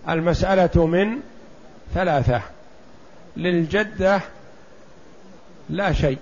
المسألة 0.08 0.86
من 0.86 1.16
ثلاثة. 1.94 2.42
للجدة 3.36 4.20
لا 5.70 5.92
شيء. 5.92 6.18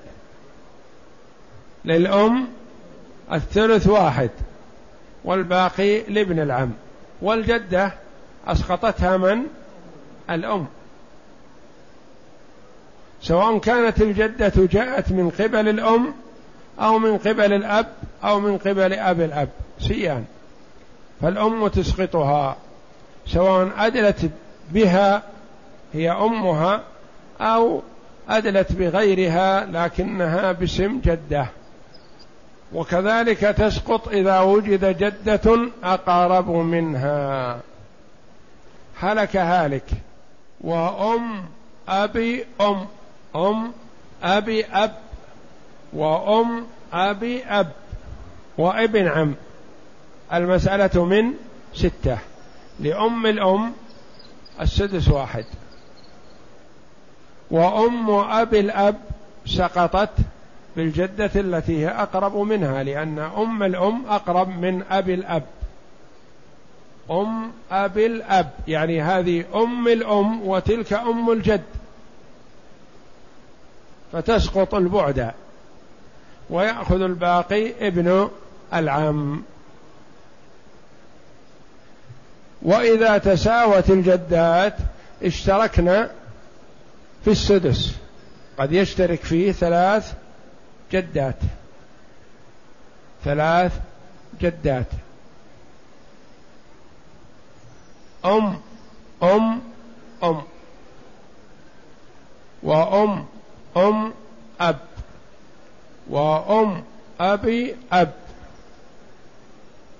للأم 1.88 2.48
الثلث 3.32 3.86
واحد 3.86 4.30
والباقي 5.24 6.02
لابن 6.02 6.38
العم 6.38 6.70
والجدة 7.22 7.92
أسقطتها 8.46 9.16
من؟ 9.16 9.42
الأم. 10.30 10.66
سواء 13.22 13.58
كانت 13.58 14.02
الجدة 14.02 14.52
جاءت 14.56 15.12
من 15.12 15.30
قبل 15.30 15.68
الأم 15.68 16.14
أو 16.80 16.98
من 16.98 17.18
قبل 17.18 17.52
الأب 17.52 17.86
أو 18.24 18.40
من 18.40 18.58
قبل 18.58 18.92
أب 18.92 19.20
الأب 19.20 19.48
سيان 19.80 20.24
فالأم 21.22 21.68
تسقطها 21.68 22.56
سواء 23.26 23.70
أدلت 23.76 24.30
بها 24.70 25.22
هي 25.92 26.10
أمها 26.10 26.82
أو 27.40 27.82
أدلت 28.28 28.72
بغيرها 28.72 29.66
لكنها 29.66 30.52
باسم 30.52 31.00
جدة. 31.00 31.46
وكذلك 32.72 33.40
تسقط 33.40 34.08
إذا 34.08 34.40
وجد 34.40 34.84
جدة 34.98 35.70
أقرب 35.84 36.50
منها. 36.50 37.60
هلك 39.00 39.36
هالك. 39.36 39.90
وأم 40.60 41.44
أبي 41.88 42.44
أم. 42.60 42.86
أم 43.36 43.72
أبي 44.22 44.64
أب. 44.64 44.94
وأم 45.92 46.66
أبي 46.92 47.44
أب. 47.44 47.72
وابن 48.58 49.08
عم. 49.08 49.34
المسألة 50.32 51.04
من 51.04 51.32
ستة. 51.74 52.18
لأم 52.80 53.26
الأم 53.26 53.72
السدس 54.60 55.08
واحد. 55.08 55.44
وأم 57.50 58.10
أبي 58.10 58.60
الأب 58.60 58.96
سقطت 59.46 60.10
بالجدة 60.78 61.30
التي 61.36 61.84
هي 61.84 61.88
أقرب 61.88 62.36
منها 62.36 62.82
لأن 62.82 63.18
أم 63.18 63.62
الأم 63.62 64.06
أقرب 64.06 64.48
من 64.48 64.82
أبي 64.90 65.14
الأب. 65.14 65.42
أم 67.10 67.52
أبي 67.70 68.06
الأب 68.06 68.50
يعني 68.68 69.02
هذه 69.02 69.44
أم 69.54 69.88
الأم 69.88 70.48
وتلك 70.48 70.92
أم 70.92 71.30
الجد. 71.30 71.64
فتسقط 74.12 74.74
البعد 74.74 75.32
ويأخذ 76.50 77.02
الباقي 77.02 77.88
ابن 77.88 78.30
العم. 78.74 79.42
وإذا 82.62 83.18
تساوت 83.18 83.90
الجدات 83.90 84.76
اشتركنا 85.22 86.10
في 87.24 87.30
السدس. 87.30 87.96
قد 88.58 88.72
يشترك 88.72 89.20
فيه 89.20 89.52
ثلاث 89.52 90.14
جدات. 90.92 91.38
ثلاث 93.24 93.72
جدات. 94.40 94.86
أم 98.24 98.60
أم 99.22 99.60
أم. 100.22 100.42
وأم 102.62 103.26
أم 103.76 104.12
أب. 104.60 104.78
وأم 106.08 106.84
أبي 107.20 107.76
أب. 107.92 108.12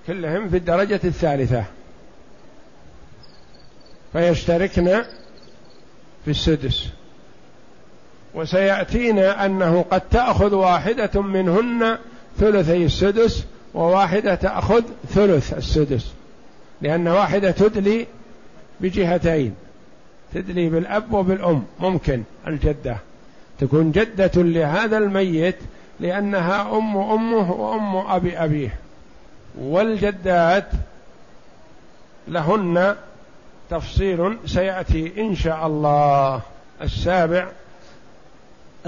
كلهم 0.07 0.49
في 0.49 0.57
الدرجة 0.57 0.99
الثالثة. 1.03 1.65
فيشتركن 4.13 5.03
في 6.25 6.31
السدس. 6.31 6.89
وسيأتينا 8.35 9.45
أنه 9.45 9.85
قد 9.91 10.01
تأخذ 10.01 10.53
واحدة 10.53 11.21
منهن 11.21 11.97
ثلثي 12.37 12.85
السدس 12.85 13.45
وواحدة 13.73 14.35
تأخذ 14.35 14.83
ثلث 15.09 15.53
السدس. 15.53 16.13
لأن 16.81 17.07
واحدة 17.07 17.51
تدلي 17.51 18.07
بجهتين 18.81 19.55
تدلي 20.33 20.69
بالأب 20.69 21.13
وبالأم 21.13 21.63
ممكن 21.79 22.23
الجدة. 22.47 22.97
تكون 23.59 23.91
جدة 23.91 24.31
لهذا 24.35 24.97
الميت 24.97 25.57
لأنها 25.99 26.77
أم 26.77 26.97
أمه 26.97 27.51
وأم 27.51 27.95
أبي 27.95 28.37
أبيه. 28.37 28.75
والجدات 29.59 30.71
لهن 32.27 32.95
تفصيل 33.69 34.37
سيأتي 34.45 35.21
إن 35.21 35.35
شاء 35.35 35.67
الله 35.67 36.41
السابع 36.81 37.47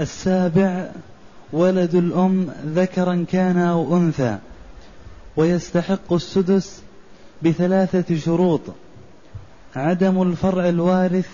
السابع 0.00 0.88
ولد 1.52 1.94
الأم 1.94 2.48
ذكرا 2.66 3.24
كان 3.32 3.58
أو 3.58 3.96
أنثى 3.96 4.38
ويستحق 5.36 6.12
السدس 6.12 6.82
بثلاثة 7.42 8.16
شروط 8.16 8.60
عدم 9.76 10.22
الفرع 10.22 10.68
الوارث 10.68 11.28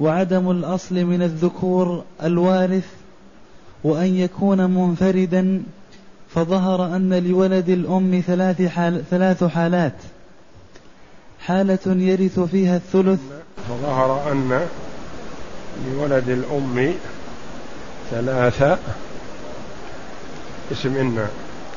وعدم 0.00 0.50
الأصل 0.50 0.94
من 1.04 1.22
الذكور 1.22 2.04
الوارث 2.22 2.86
وأن 3.84 4.16
يكون 4.16 4.70
منفردا 4.70 5.62
فظهر 6.34 6.96
أن 6.96 7.14
لولد 7.14 7.68
الأم 7.68 8.22
ثلاث, 8.26 8.62
حال 8.62 9.02
ثلاث 9.10 9.44
حالات 9.44 9.94
حالة 11.40 11.78
يرث 11.86 12.40
فيها 12.40 12.76
الثلث 12.76 13.20
فظهر 13.68 14.32
أن 14.32 14.66
لولد 15.90 16.28
الأم 16.28 16.94
ثلاثة 18.12 18.78
اسم 20.72 20.96
إن 20.96 21.26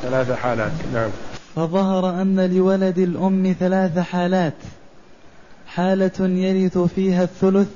ثلاث 0.01 0.31
حالات 0.31 0.71
نعم. 0.93 1.09
فظهر 1.55 2.21
أن 2.21 2.55
لولد 2.55 2.97
الأم 2.97 3.55
ثلاث 3.59 3.99
حالات. 3.99 4.53
حالة 5.67 6.27
يرث 6.27 6.77
فيها 6.77 7.23
الثلث 7.23 7.67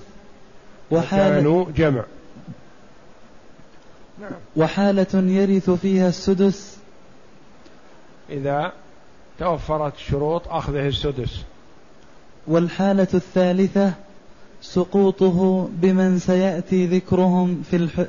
وحالة 0.91 1.67
جمع. 1.75 2.03
نعم. 4.21 4.31
وحالة 4.55 5.13
يرث 5.13 5.69
فيها 5.69 6.09
السدس. 6.09 6.77
إذا 8.29 8.71
توفرت 9.39 9.97
شروط 9.97 10.47
أخذه 10.47 10.87
السدس. 10.87 11.41
والحالة 12.47 13.07
الثالثة 13.13 13.93
سقوطه 14.61 15.69
بمن 15.71 16.19
سيأتي 16.19 16.87
ذكرهم 16.87 17.63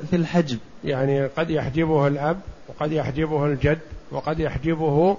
في 0.09 0.13
الحجب. 0.13 0.59
يعني 0.83 1.25
قد 1.25 1.49
يحجبه 1.49 2.07
الأب 2.07 2.39
وقد 2.67 2.91
يحجبه 2.91 3.45
الجد 3.45 3.79
وقد 4.11 4.39
يحجبه 4.39 5.17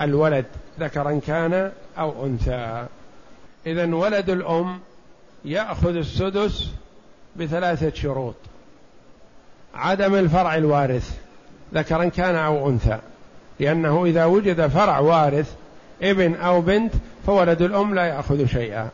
الولد 0.00 0.44
ذكرا 0.80 1.20
كان 1.26 1.72
أو 1.98 2.26
أنثى. 2.26 2.86
إذا 3.66 3.94
ولد 3.94 4.30
الأم 4.30 4.78
يأخذ 5.44 5.96
السدس 5.96 6.70
بثلاثة 7.36 7.94
شروط. 7.94 8.34
عدم 9.74 10.14
الفرع 10.14 10.54
الوارث 10.54 11.18
ذكرا 11.74 12.04
كان 12.04 12.34
أو 12.34 12.68
أنثى. 12.70 12.98
لأنه 13.60 14.04
إذا 14.04 14.24
وجد 14.24 14.66
فرع 14.66 14.98
وارث 14.98 15.54
ابن 16.02 16.34
أو 16.34 16.60
بنت 16.60 16.94
فولد 17.26 17.62
الأم 17.62 17.94
لا 17.94 18.04
يأخذ 18.04 18.46
شيئا. 18.46 18.88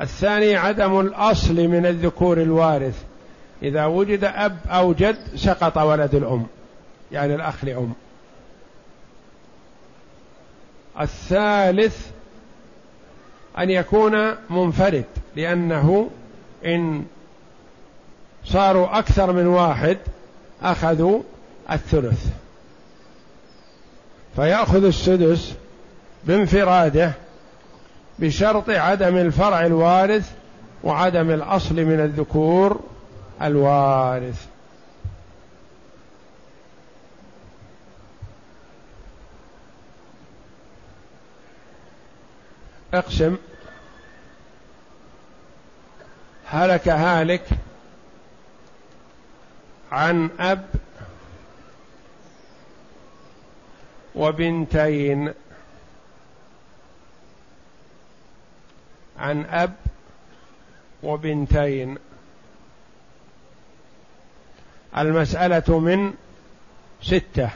الثاني 0.00 0.56
عدم 0.56 1.00
الأصل 1.00 1.54
من 1.54 1.86
الذكور 1.86 2.42
الوارث. 2.42 3.02
إذا 3.62 3.86
وجد 3.86 4.24
أب 4.24 4.58
أو 4.66 4.92
جد 4.92 5.36
سقط 5.36 5.78
ولد 5.78 6.14
الأم 6.14 6.46
يعني 7.12 7.34
الأخ 7.34 7.64
لأم. 7.64 7.92
الثالث 11.00 12.06
أن 13.58 13.70
يكون 13.70 14.34
منفرد 14.50 15.04
لأنه 15.36 16.10
إن 16.66 17.04
صاروا 18.44 18.98
أكثر 18.98 19.32
من 19.32 19.46
واحد 19.46 19.98
أخذوا 20.62 21.22
الثلث. 21.70 22.26
فيأخذ 24.36 24.84
السدس 24.84 25.54
بانفراده 26.24 27.12
بشرط 28.20 28.70
عدم 28.70 29.16
الفرع 29.16 29.66
الوارث 29.66 30.32
وعدم 30.84 31.30
الأصل 31.30 31.74
من 31.74 32.00
الذكور 32.00 32.80
الوارث. 33.42 34.46
اقسم. 42.94 43.36
هلك 46.46 46.88
هالك 46.88 47.48
عن 49.92 50.30
أب 50.40 50.66
وبنتين. 54.14 55.32
عن 59.20 59.44
أب 59.44 59.72
وبنتين. 61.02 61.98
المسألة 64.98 65.78
من 65.78 66.12
ستة. 67.02 67.50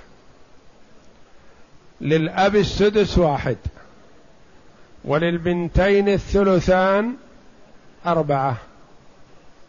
للأب 2.01 2.57
السدس 2.57 3.19
واحد 3.19 3.57
وللبنتين 5.05 6.09
الثلثان 6.09 7.15
أربعة 8.07 8.57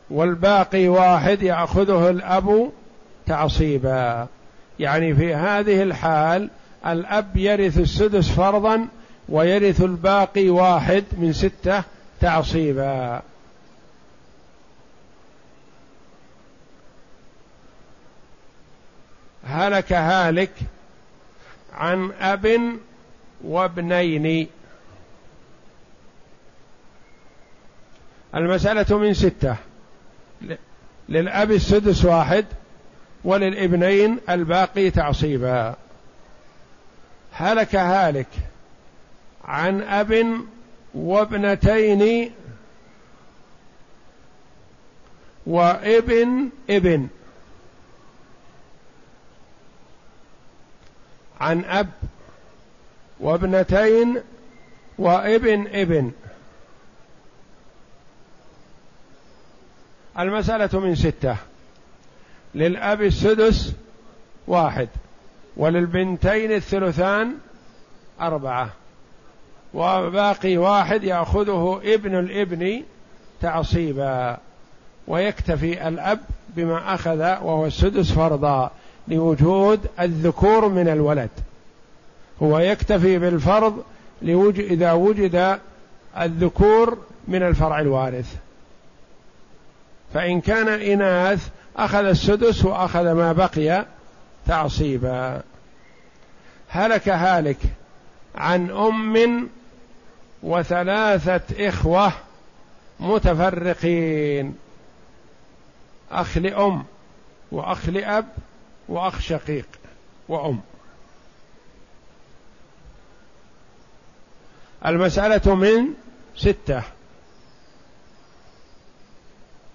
والباقي 0.10 0.88
واحد 0.88 1.42
يأخذه 1.42 2.10
الأب 2.10 2.72
تعصيبا. 3.26 4.28
يعني 4.80 5.16
في 5.16 5.36
هذه 5.36 5.84
الحال 5.84 6.50
الأب 6.88 7.38
يرث 7.38 7.78
السدس 7.80 8.30
فرضا 8.30 8.88
ويرث 9.30 9.82
الباقي 9.82 10.50
واحد 10.50 11.04
من 11.18 11.34
ستة 11.34 11.84
تعصيبا. 12.22 13.22
هلك 19.44 19.94
هالك 19.94 20.52
عن 21.74 22.12
أب 22.12 22.78
وابنين. 23.44 24.48
المسألة 28.36 28.98
من 28.98 29.14
ستة. 29.14 29.56
للأب 31.10 31.52
السدس 31.52 32.06
واحد 32.06 32.46
وللابنين 33.24 34.18
الباقي 34.30 34.92
تعصيبا. 34.92 35.76
هلك 37.32 37.76
هالك 37.76 38.28
عن 39.46 39.82
أب 39.82 40.42
وابنتين 40.94 42.32
وابن 45.46 46.50
ابن. 46.70 47.08
عن 51.40 51.66
أب 51.66 51.90
وابنتين 53.20 54.22
وابن 54.98 55.68
ابن. 55.68 56.12
المسألة 60.20 60.80
من 60.80 60.96
ستة. 60.96 61.38
للأب 62.56 63.02
السدس 63.02 63.74
واحد 64.48 64.90
وللبنتين 65.58 66.52
الثلثان 66.52 67.38
أربعة. 68.22 68.85
وباقي 69.76 70.58
واحد 70.58 71.04
يأخذه 71.04 71.82
ابن 71.84 72.20
الابن 72.20 72.84
تعصيبا 73.42 74.38
ويكتفي 75.08 75.88
الأب 75.88 76.20
بما 76.56 76.94
أخذ 76.94 77.20
وهو 77.20 77.66
السدس 77.66 78.12
فرضا 78.12 78.72
لوجود 79.08 79.80
الذكور 80.00 80.68
من 80.70 80.88
الولد. 80.88 81.30
هو 82.44 82.60
يكتفي 82.60 83.20
بالفرض 83.20 83.84
إذا 84.60 84.92
وجد 84.92 85.60
الذكور 86.20 86.98
من 87.28 87.44
الفرع 87.44 87.80
الوارث. 87.80 88.36
فإن 90.14 90.42
كان 90.42 90.68
إناث 90.68 91.48
أخذ 91.78 92.06
السدس 92.06 92.66
وأخذ 92.66 93.12
ما 93.12 93.34
بقي 93.34 93.86
تعصيبا. 94.48 95.42
هلك 96.70 97.10
هالك 97.10 97.58
عن 98.36 98.72
أم 98.72 99.50
وثلاثة 100.46 101.70
إخوة 101.70 102.14
متفرقين. 103.00 104.56
أخ 106.12 106.38
لأم 106.38 106.86
وأخ 107.52 107.90
لأب 107.90 108.26
وأخ 108.88 109.20
شقيق 109.20 109.68
وأم. 110.28 110.62
المسألة 114.86 115.56
من 115.56 115.88
ستة. 116.36 116.84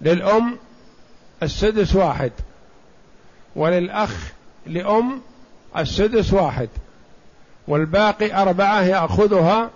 للأم 0.01 0.57
السدس 1.43 1.95
واحد 1.95 2.31
وللأخ 3.55 4.31
لأم 4.65 5.21
السدس 5.77 6.33
واحد 6.33 6.69
والباقي 7.67 8.41
أربعة 8.41 8.81
يأخذها 8.81 9.69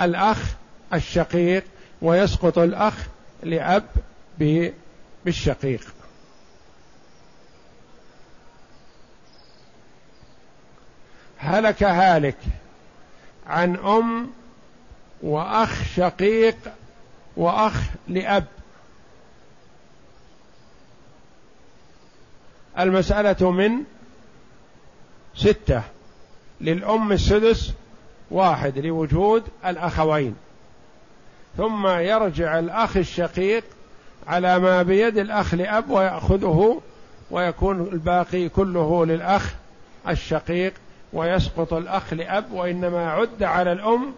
الأخ 0.00 0.54
الشقيق 0.94 1.64
ويسقط 2.02 2.58
الأخ 2.58 2.94
لأب 3.42 3.86
بالشقيق. 5.24 5.94
هلك 11.38 11.82
هالك 11.82 12.38
عن 13.46 13.76
أم 13.76 14.30
وأخ 15.22 15.82
شقيق 15.96 16.56
وأخ 17.36 17.74
لأب. 18.08 18.44
المسألة 22.78 23.50
من 23.50 23.84
ستة 25.36 25.82
للأم 26.60 27.12
السدس 27.12 27.72
واحد 28.30 28.78
لوجود 28.78 29.42
الأخوين. 29.66 30.36
ثم 31.56 31.86
يرجع 31.86 32.58
الأخ 32.58 32.96
الشقيق 32.96 33.64
على 34.26 34.58
ما 34.58 34.82
بيد 34.82 35.18
الأخ 35.18 35.54
لأب 35.54 35.90
ويأخذه 35.90 36.80
ويكون 37.30 37.80
الباقي 37.92 38.48
كله 38.48 39.06
للأخ 39.06 39.54
الشقيق 40.08 40.72
ويسقط 41.12 41.72
الأخ 41.72 42.12
لأب 42.12 42.52
وإنما 42.52 43.10
عد 43.10 43.42
على 43.42 43.72
الأم 43.72 44.14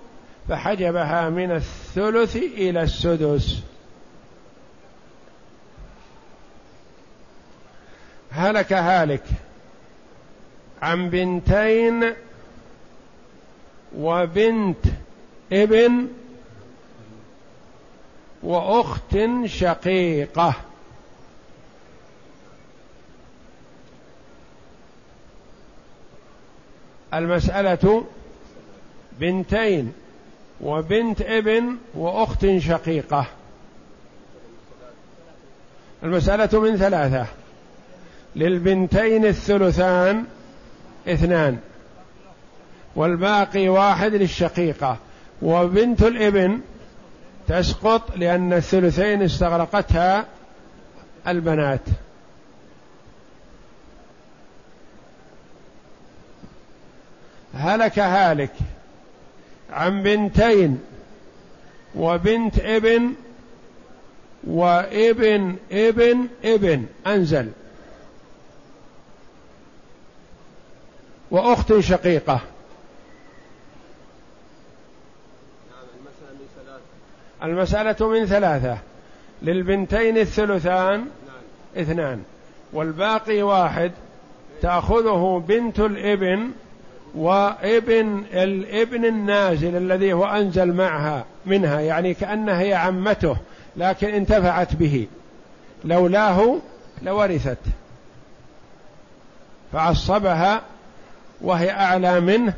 فحجبها 0.49 1.29
من 1.29 1.53
الثلث 1.53 2.37
إلى 2.37 2.83
السدس. 2.83 3.63
هلك 8.31 8.73
هالك 8.73 9.23
عن 10.83 11.11
بنتين 11.11 12.13
وبنت 13.99 14.87
ابن 15.53 16.09
وأخت 18.43 19.19
شقيقة. 19.45 20.55
المسألة 27.15 28.05
بنتين 29.21 29.93
وبنت 30.61 31.21
ابن 31.21 31.77
وأخت 31.95 32.47
شقيقة. 32.59 33.27
المسألة 36.03 36.61
من 36.61 36.77
ثلاثة 36.77 37.27
للبنتين 38.37 39.25
الثلثان 39.25 40.25
اثنان. 41.09 41.59
والباقي 42.97 43.69
واحد 43.69 44.15
للشقيقة. 44.15 44.97
وبنت 45.43 46.03
الإبن 46.03 46.61
تسقط 47.49 48.17
لأن 48.17 48.53
الثلثين 48.53 49.23
استغرقتها 49.23 50.27
البنات. 51.29 51.81
هلك 57.55 57.99
هالك 57.99 58.53
عن 59.71 60.03
بنتين 60.03 60.81
وبنت 61.95 62.59
إبن 62.59 63.13
وإبن 64.47 65.57
إبن 65.73 66.27
إبن. 66.45 66.87
أنزل. 67.07 67.51
وأخت 71.31 71.79
شقيقة. 71.79 72.41
المسألة 77.47 78.09
من 78.09 78.27
ثلاثة 78.27 78.79
للبنتين 79.43 80.19
الثلثان 80.19 81.05
اثنان 81.77 82.23
والباقي 82.73 83.43
واحد 83.43 83.93
تأخذه 84.63 85.45
بنت 85.49 85.81
الإبن 85.81 86.51
وإبن 87.15 88.25
الإبن 88.33 89.05
النازل 89.05 89.77
الذي 89.77 90.13
هو 90.13 90.25
أنزل 90.25 90.73
معها 90.73 91.25
منها 91.47 91.81
يعني 91.81 92.15
كأنها 92.15 92.61
هي 92.61 92.75
عمته 92.75 93.37
لكن 93.77 94.09
انتفعت 94.09 94.75
به. 94.75 95.07
لولاه 95.85 96.59
لورثت. 97.03 97.59
فعصبها 99.73 100.63
وهي 101.41 101.71
أعلى 101.71 102.21
منه 102.21 102.55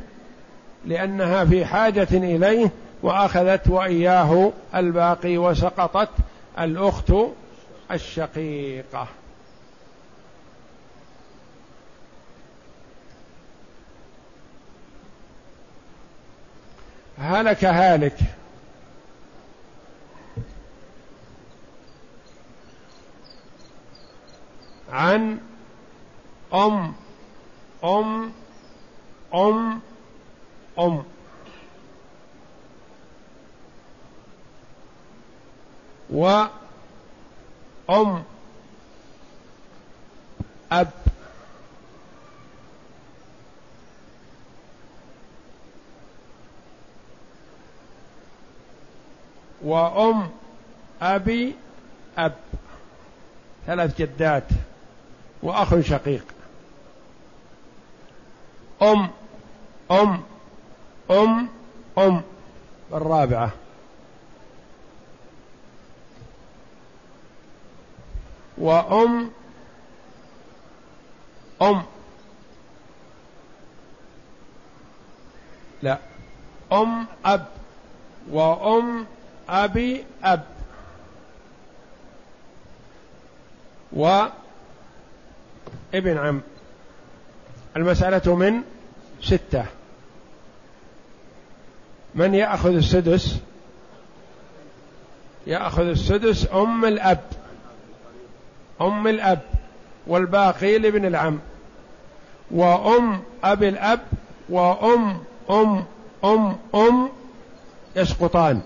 لأنها 0.85 1.45
في 1.45 1.65
حاجة 1.65 2.07
إليه 2.11 2.69
وأخذت 3.03 3.67
وإياه 3.67 4.51
الباقي 4.75 5.37
وسقطت 5.37 6.09
الأخت 6.59 7.13
الشقيقة. 7.91 9.07
هلك 17.17 17.65
هالك. 17.65 18.17
عن 24.91 25.39
أم 26.53 26.93
أم 27.83 28.31
أم 29.33 29.79
أم. 30.79 31.03
وأم 36.09 36.49
أب. 40.71 40.89
وأم 49.61 50.29
أبي 51.01 51.55
أب. 52.17 52.35
ثلاث 53.67 53.97
جدات 53.97 54.43
وأخ 55.43 55.79
شقيق. 55.79 56.25
أم 58.81 59.09
أم 59.91 60.23
أم 61.11 61.47
أم. 61.97 62.21
الرابعة. 62.93 63.51
وأم 68.59 69.31
أم. 71.61 71.83
لا 75.81 75.97
أم 76.71 77.07
أب. 77.25 77.45
وأم 78.31 79.05
أبي 79.49 80.05
أب. 80.23 80.43
وابن 83.91 84.31
عم. 85.93 86.41
المسألة 87.75 88.35
من 88.35 88.61
ستة. 89.21 89.65
من 92.15 92.33
يأخذ 92.33 92.69
السدس؟ 92.75 93.37
يأخذ 95.47 95.83
السدس 95.83 96.47
أم 96.53 96.85
الأب. 96.85 97.38
أم 98.81 99.07
الأب 99.07 99.39
والباقي 100.07 100.77
لابن 100.77 101.05
العم 101.05 101.39
وأم 102.51 103.21
أبي 103.43 103.69
الأب 103.69 103.99
وأم 104.49 105.23
أم 105.49 105.85
أم 106.23 106.57
أم 106.75 107.09
يسقطان 107.95 108.61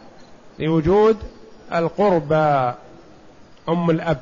لوجود 0.59 1.18
القربى 1.74 2.74
أم 3.70 3.89
الأب. 3.89 4.22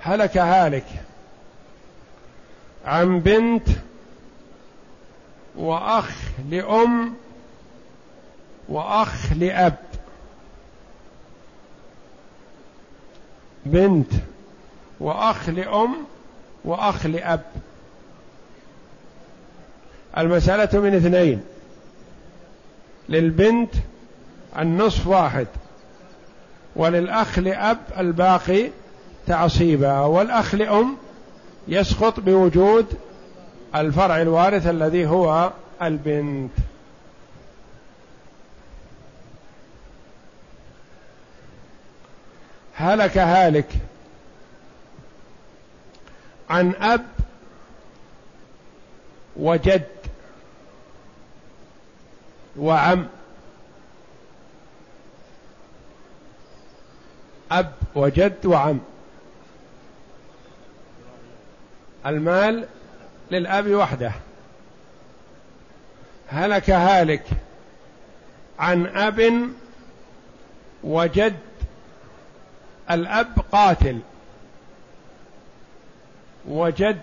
هلك 0.00 0.36
هالك 0.38 0.86
عن 2.84 3.20
بنت 3.20 3.68
وأخ 5.56 6.10
لأم 6.50 7.14
وأخ 8.68 9.32
لأب. 9.32 9.74
بنت. 13.66 14.12
وأخ 15.00 15.48
لأم. 15.48 15.96
وأخ 16.64 17.06
لأب. 17.06 17.42
المسألة 20.18 20.80
من 20.80 20.94
اثنين. 20.94 21.40
للبنت 23.08 23.70
النصف 24.58 25.06
واحد. 25.06 25.46
وللأخ 26.76 27.38
لأب 27.38 27.78
الباقي 27.98 28.70
تعصيبا. 29.26 30.00
والأخ 30.00 30.54
لأم 30.54 30.96
يسقط 31.68 32.20
بوجود 32.20 32.86
الفرع 33.74 34.22
الوارث 34.22 34.66
الذي 34.66 35.06
هو 35.06 35.52
البنت. 35.82 36.50
هلك 42.78 43.18
هالك. 43.18 43.68
عن 46.50 46.74
أب 46.74 47.06
وجد 49.36 49.86
وعم. 52.56 53.08
أب 57.52 57.72
وجد 57.94 58.46
وعم. 58.46 58.80
المال 62.06 62.68
للأب 63.30 63.66
وحده. 63.66 64.12
هلك 66.28 66.70
هالك. 66.70 67.24
عن 68.58 68.86
أب 68.86 69.50
وجد 70.84 71.36
الأب 72.90 73.38
قاتل. 73.52 74.00
وجد 76.48 77.00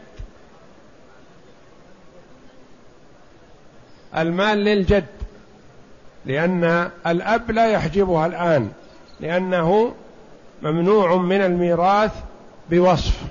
المال 4.17 4.57
للجد. 4.57 5.05
لأن 6.25 6.91
الأب 7.07 7.51
لا 7.51 7.67
يحجبها 7.71 8.25
الآن. 8.25 8.71
لأنه 9.19 9.95
ممنوع 10.61 11.15
من 11.15 11.41
الميراث 11.41 12.11
بوصف. 12.69 13.21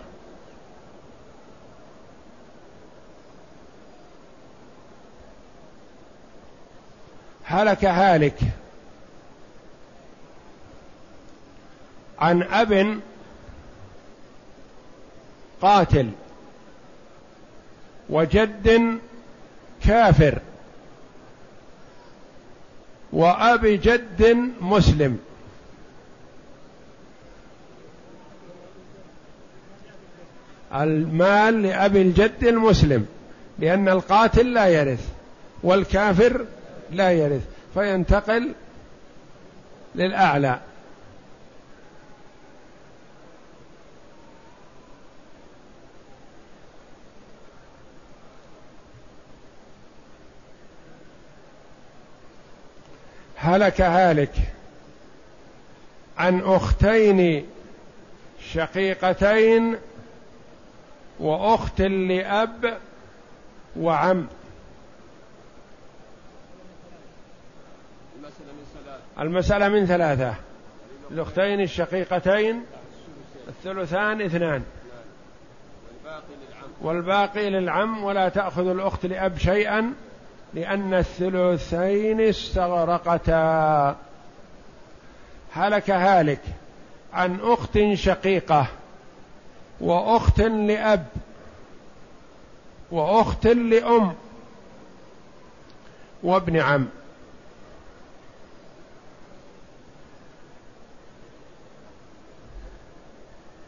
هلك 7.45 7.85
هالك. 7.85 8.39
عن 12.19 12.43
أب 12.43 13.01
قاتل 15.63 16.11
وجد 18.11 18.99
كافر 19.85 20.39
وأب 23.13 23.67
جد 23.67 24.37
مسلم. 24.61 25.19
المال 30.75 31.63
لأبي 31.63 32.03
الجد 32.03 32.45
المسلم 32.45 33.07
لأن 33.59 33.89
القاتل 33.89 34.53
لا 34.53 34.67
يرث 34.67 35.09
والكافر 35.63 36.45
لا 36.91 37.13
يرث 37.13 37.43
فينتقل 37.75 38.53
للأعلى. 39.95 40.61
هلك 53.45 53.81
هالك 53.81 54.33
عن 56.19 56.41
أختين 56.41 57.47
شقيقتين 58.53 59.77
وأخت 61.21 61.81
لأب 61.81 62.79
وعم. 63.77 64.27
المسألة 69.21 69.69
من 69.69 69.87
ثلاثة. 69.87 70.35
الأختين 71.11 71.61
الشقيقتين 71.61 72.65
الثلثان 73.49 74.23
اثنان. 74.23 74.63
والباقي 76.81 77.51
للعم. 77.51 78.05
ولا 78.05 78.29
تأخذ 78.29 78.67
الأخت 78.67 79.07
لأب 79.07 79.39
شيئا. 79.39 79.95
لأن 80.55 80.95
الثلثين 80.95 82.21
استغرقتا. 82.21 83.97
هلك 85.53 85.91
هالك 85.91 86.41
عن 87.13 87.39
أخت 87.41 87.79
شقيقة 87.95 88.67
وأخت 89.81 90.41
لأب 90.41 91.07
وأخت 92.91 93.47
لأم 93.47 94.15
وابن 96.23 96.57
عم. 96.57 96.89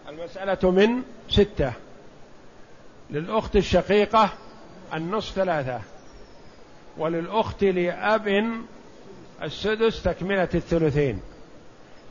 المسألة 0.08 0.70
من 0.70 1.02
ستة. 1.30 1.72
للأخت 3.10 3.56
الشقيقة 3.56 4.30
النصف 4.94 5.34
ثلاثة. 5.34 5.80
وللأخت 6.98 7.64
لأب 7.64 8.50
السدس 9.42 10.02
تكملة 10.02 10.48
الثلثين. 10.54 11.20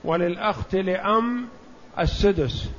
وللأخت 0.03 0.75
لأم 0.75 1.47
السدس. 1.99 2.69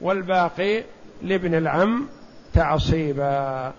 والباقي 0.00 0.84
لابن 1.22 1.54
العم 1.54 2.06
تعصيبا. 2.52 3.72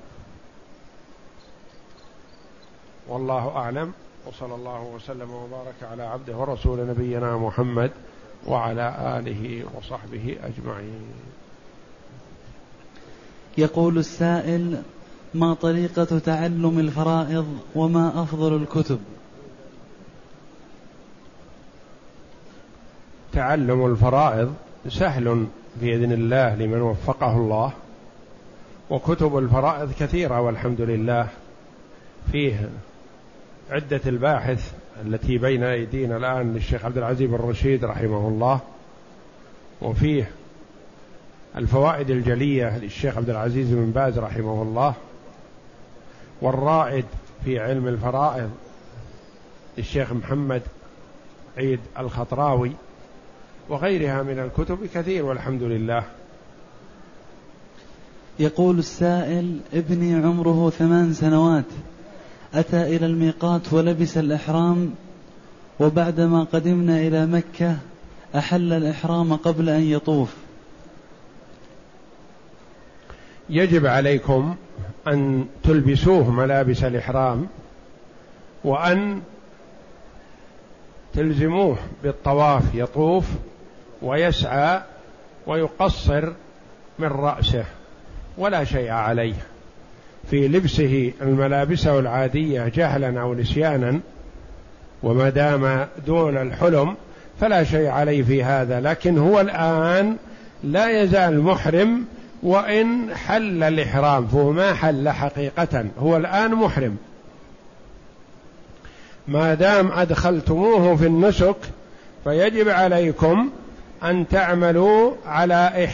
والله 3.07 3.57
أعلم. 3.57 3.93
وصلى 4.27 4.55
الله 4.55 4.81
وسلم 4.81 5.31
وبارك 5.31 5.75
على 5.91 6.03
عبده 6.03 6.35
ورسول 6.37 6.87
نبينا 6.87 7.37
محمد 7.37 7.91
وعلى 8.47 9.19
آله 9.19 9.65
وصحبه 9.77 10.37
أجمعين. 10.43 11.13
يقول 13.57 13.97
السائل 13.97 14.81
ما 15.33 15.53
طريقة 15.53 16.19
تعلم 16.19 16.79
الفرائض 16.79 17.59
وما 17.75 18.23
أفضل 18.23 18.55
الكتب. 18.55 18.99
تعلم 23.33 23.85
الفرائض 23.85 24.53
سهل 24.89 25.47
بإذن 25.81 26.11
الله 26.11 26.55
لمن 26.55 26.81
وفقه 26.81 27.37
الله 27.37 27.73
وكتب 28.89 29.37
الفرائض 29.37 29.91
كثيرة 29.99 30.41
والحمد 30.41 30.81
لله. 30.81 31.27
فيه 32.31 32.69
عدة 33.69 34.01
الباحث 34.05 34.73
التي 35.05 35.37
بين 35.37 35.63
أيدينا 35.63 36.17
الآن 36.17 36.53
للشيخ 36.53 36.85
عبد 36.85 36.97
العزيز 36.97 37.29
بن 37.29 37.35
رشيد 37.35 37.85
رحمه 37.85 38.27
الله 38.27 38.59
وفيه 39.81 40.31
الفوائد 41.57 42.09
الجلية 42.09 42.77
للشيخ 42.77 43.17
عبد 43.17 43.29
العزيز 43.29 43.69
بن 43.69 43.91
باز 43.91 44.19
رحمه 44.19 44.61
الله. 44.61 44.93
والرائد 46.43 47.05
في 47.45 47.59
علم 47.59 47.87
الفرائض 47.87 48.49
للشيخ 49.77 50.13
محمد 50.13 50.61
عيد 51.57 51.79
الخطراوي 51.99 52.71
وغيرها 53.69 54.23
من 54.23 54.39
الكتب 54.39 54.77
كثير 54.93 55.25
والحمد 55.25 55.63
لله. 55.63 56.03
يقول 58.39 58.79
السائل 58.79 59.59
ابني 59.73 60.15
عمره 60.15 60.69
ثمان 60.69 61.13
سنوات. 61.13 61.65
أتى 62.53 62.95
إلى 62.95 63.05
الميقات 63.05 63.73
ولبس 63.73 64.17
الإحرام 64.17 64.93
وبعدما 65.79 66.43
قدمنا 66.43 66.99
إلى 66.99 67.25
مكة 67.25 67.77
أحل 68.35 68.73
الإحرام 68.73 69.35
قبل 69.35 69.69
أن 69.69 69.81
يطوف. 69.81 70.35
يجب 73.49 73.85
عليكم 73.85 74.55
أن 75.07 75.45
تلبسوه 75.63 76.31
ملابس 76.31 76.83
الإحرام 76.83 77.47
وأن 78.63 79.21
تلزموه 81.13 81.77
بالطواف 82.03 82.63
يطوف 82.73 83.25
ويسعى 84.01 84.81
ويقصر 85.47 86.33
من 86.99 87.07
رأسه 87.07 87.65
ولا 88.37 88.63
شيء 88.63 88.91
عليه. 88.91 89.35
في 90.29 90.47
لبسه 90.47 91.11
الملابسه 91.21 91.99
العادية 91.99 92.67
جهلا 92.67 93.21
أو 93.21 93.33
نسيانا 93.33 93.99
وما 95.03 95.29
دام 95.29 95.87
دون 96.07 96.37
الحلم 96.37 96.95
فلا 97.39 97.63
شيء 97.63 97.87
عليه 97.87 98.23
في 98.23 98.43
هذا 98.43 98.81
لكن 98.81 99.17
هو 99.17 99.39
الآن 99.41 100.17
لا 100.63 101.01
يزال 101.01 101.41
محرم 101.41 102.05
وإن 102.43 103.15
حل 103.15 103.63
الإحرام 103.63 104.27
فهو 104.27 104.51
ما 104.51 104.73
حل 104.73 105.09
حقيقة 105.09 105.85
هو 105.99 106.17
الآن 106.17 106.51
محرم. 106.51 106.97
ما 109.27 109.53
دام 109.53 109.91
أدخلتموه 109.91 110.95
في 110.95 111.05
النسك 111.05 111.55
فيجب 112.23 112.69
عليكم 112.69 113.49
أن 114.03 114.27
تعملوا 114.27 115.11
على 115.25 115.87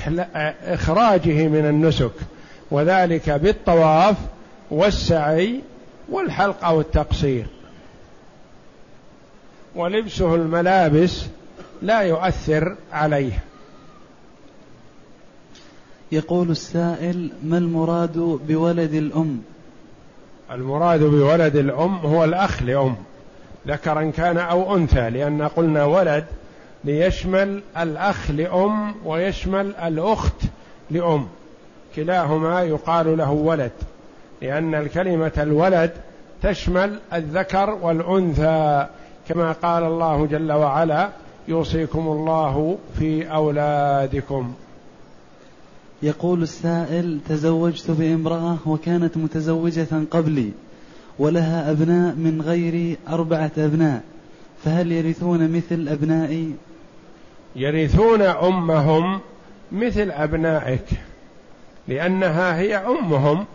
إخراجه 0.64 1.48
من 1.48 1.66
النسك 1.66 2.12
وذلك 2.72 3.30
بالطواف 3.30 4.16
والسعي 4.72 5.60
والحلق 6.10 6.66
أو 6.66 6.82
التقصير. 6.82 7.46
ولبسه 9.76 10.36
الملابس 10.36 11.26
لا 11.82 12.02
يؤثر 12.02 12.76
عليه. 12.94 13.40
يقول 16.12 16.52
السائل 16.52 17.32
ما 17.44 17.58
المراد 17.58 18.18
بولد 18.48 18.94
الأم؟ 18.94 19.42
المراد 20.52 21.04
بولد 21.04 21.56
الأم 21.56 21.96
هو 21.98 22.24
الأخ 22.24 22.64
لأم 22.64 22.96
ذكرا 23.68 24.12
كان 24.18 24.38
أو 24.38 24.76
أنثى 24.76 25.10
لأن 25.10 25.42
قلنا 25.42 25.86
ولد 25.86 26.26
ليشمل 26.84 27.62
الأخ 27.78 28.32
لأم 28.32 28.96
ويشمل 29.06 29.76
الأخت 29.76 30.42
لأم. 30.92 31.28
كلاهما 31.96 32.62
يقال 32.62 33.18
له 33.18 33.32
ولد 33.32 33.72
لأن 34.42 34.76
الكلمة 34.76 35.32
الولد 35.38 35.92
تشمل 36.44 37.00
الذكر 37.14 37.70
والأنثى 37.82 38.88
كما 39.30 39.52
قال 39.52 39.84
الله 39.84 40.26
جل 40.26 40.52
وعلا 40.52 41.10
يوصيكم 41.48 42.08
الله 42.08 42.78
في 43.00 43.32
أولادكم. 43.32 44.54
يقول 46.04 46.44
السائل 46.44 47.20
تزوجت 47.30 47.92
بامرأة 47.92 48.58
وكانت 48.66 49.18
متزوجة 49.18 49.88
قبلي 50.12 50.52
ولها 51.20 51.72
أبناء 51.72 52.16
من 52.16 52.42
غير 52.42 52.98
أربعة 53.10 53.52
أبناء 53.58 54.02
فهل 54.64 54.92
يرثون 54.92 55.52
مثل 55.52 55.88
أبنائي؟ 55.88 56.54
يرثون 57.56 58.22
أمهم 58.22 59.20
مثل 59.72 60.12
أبنائك 60.12 60.86
لأنها 61.88 62.58
هي 62.58 62.76
أمهم 62.78 63.46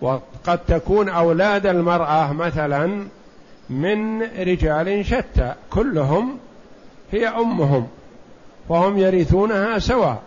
وقد 0.00 0.58
تكون 0.68 1.08
أولاد 1.08 1.66
المرأة 1.66 2.32
مثلا 2.32 3.04
من 3.70 4.22
رجال 4.22 5.06
شتى 5.06 5.54
كلهم 5.70 6.38
هي 7.12 7.28
أمهم 7.28 7.86
وهم 8.68 8.98
يرثونها 8.98 9.78
سواء. 9.78 10.22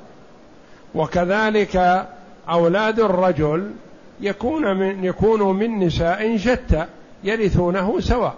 وكذلك 0.96 2.08
أولاد 2.50 3.00
الرجل 3.00 3.72
يكون 4.22 4.78
من 4.78 5.04
يكون 5.04 5.56
من 5.56 5.80
نساء 5.80 6.38
شتى 6.38 6.86
يرثونه 7.24 8.00
سواء. 8.00 8.36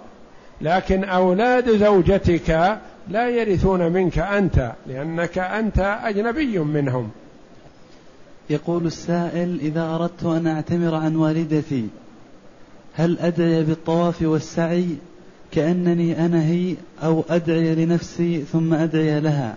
لكن 0.62 1.03
أولاد 1.03 1.78
زوجتك 1.78 2.78
لا 3.08 3.30
يرثون 3.30 3.91
منك 3.91 4.20
أنت 4.20 4.72
لأنك 4.88 5.38
أنت 5.38 5.99
أجنبي 6.03 6.60
منهم. 6.60 7.10
يقول 8.49 8.86
السائل 8.86 9.60
إذا 9.62 9.95
أردت 9.95 10.24
أن 10.24 10.47
أعتمر 10.47 10.95
عن 10.95 11.16
والدتي 11.16 11.88
هل 12.93 13.20
أدعي 13.20 13.64
بالطواف 13.64 14.22
والسعي؟ 14.22 14.88
كأنني 15.51 16.26
أنا 16.26 16.45
هي 16.45 16.76
أو 17.03 17.24
أدعي 17.30 17.76
لنفسي 17.76 18.41
ثم 18.41 18.74
أدعي 18.74 19.20
لها. 19.20 19.56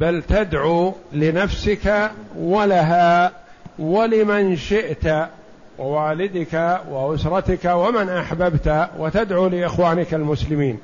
بل 0.00 0.22
تدعو 0.22 0.94
لنفسك 1.12 2.10
ولها 2.36 3.32
ولمن 3.78 4.56
شئت 4.56 5.28
ووالدك 5.78 6.80
وأسرتك 6.90 7.64
ومن 7.64 8.08
أحببت 8.08 8.88
وتدعو 8.98 9.48
لإخوانك 9.48 10.14
المسلمين. 10.14 10.78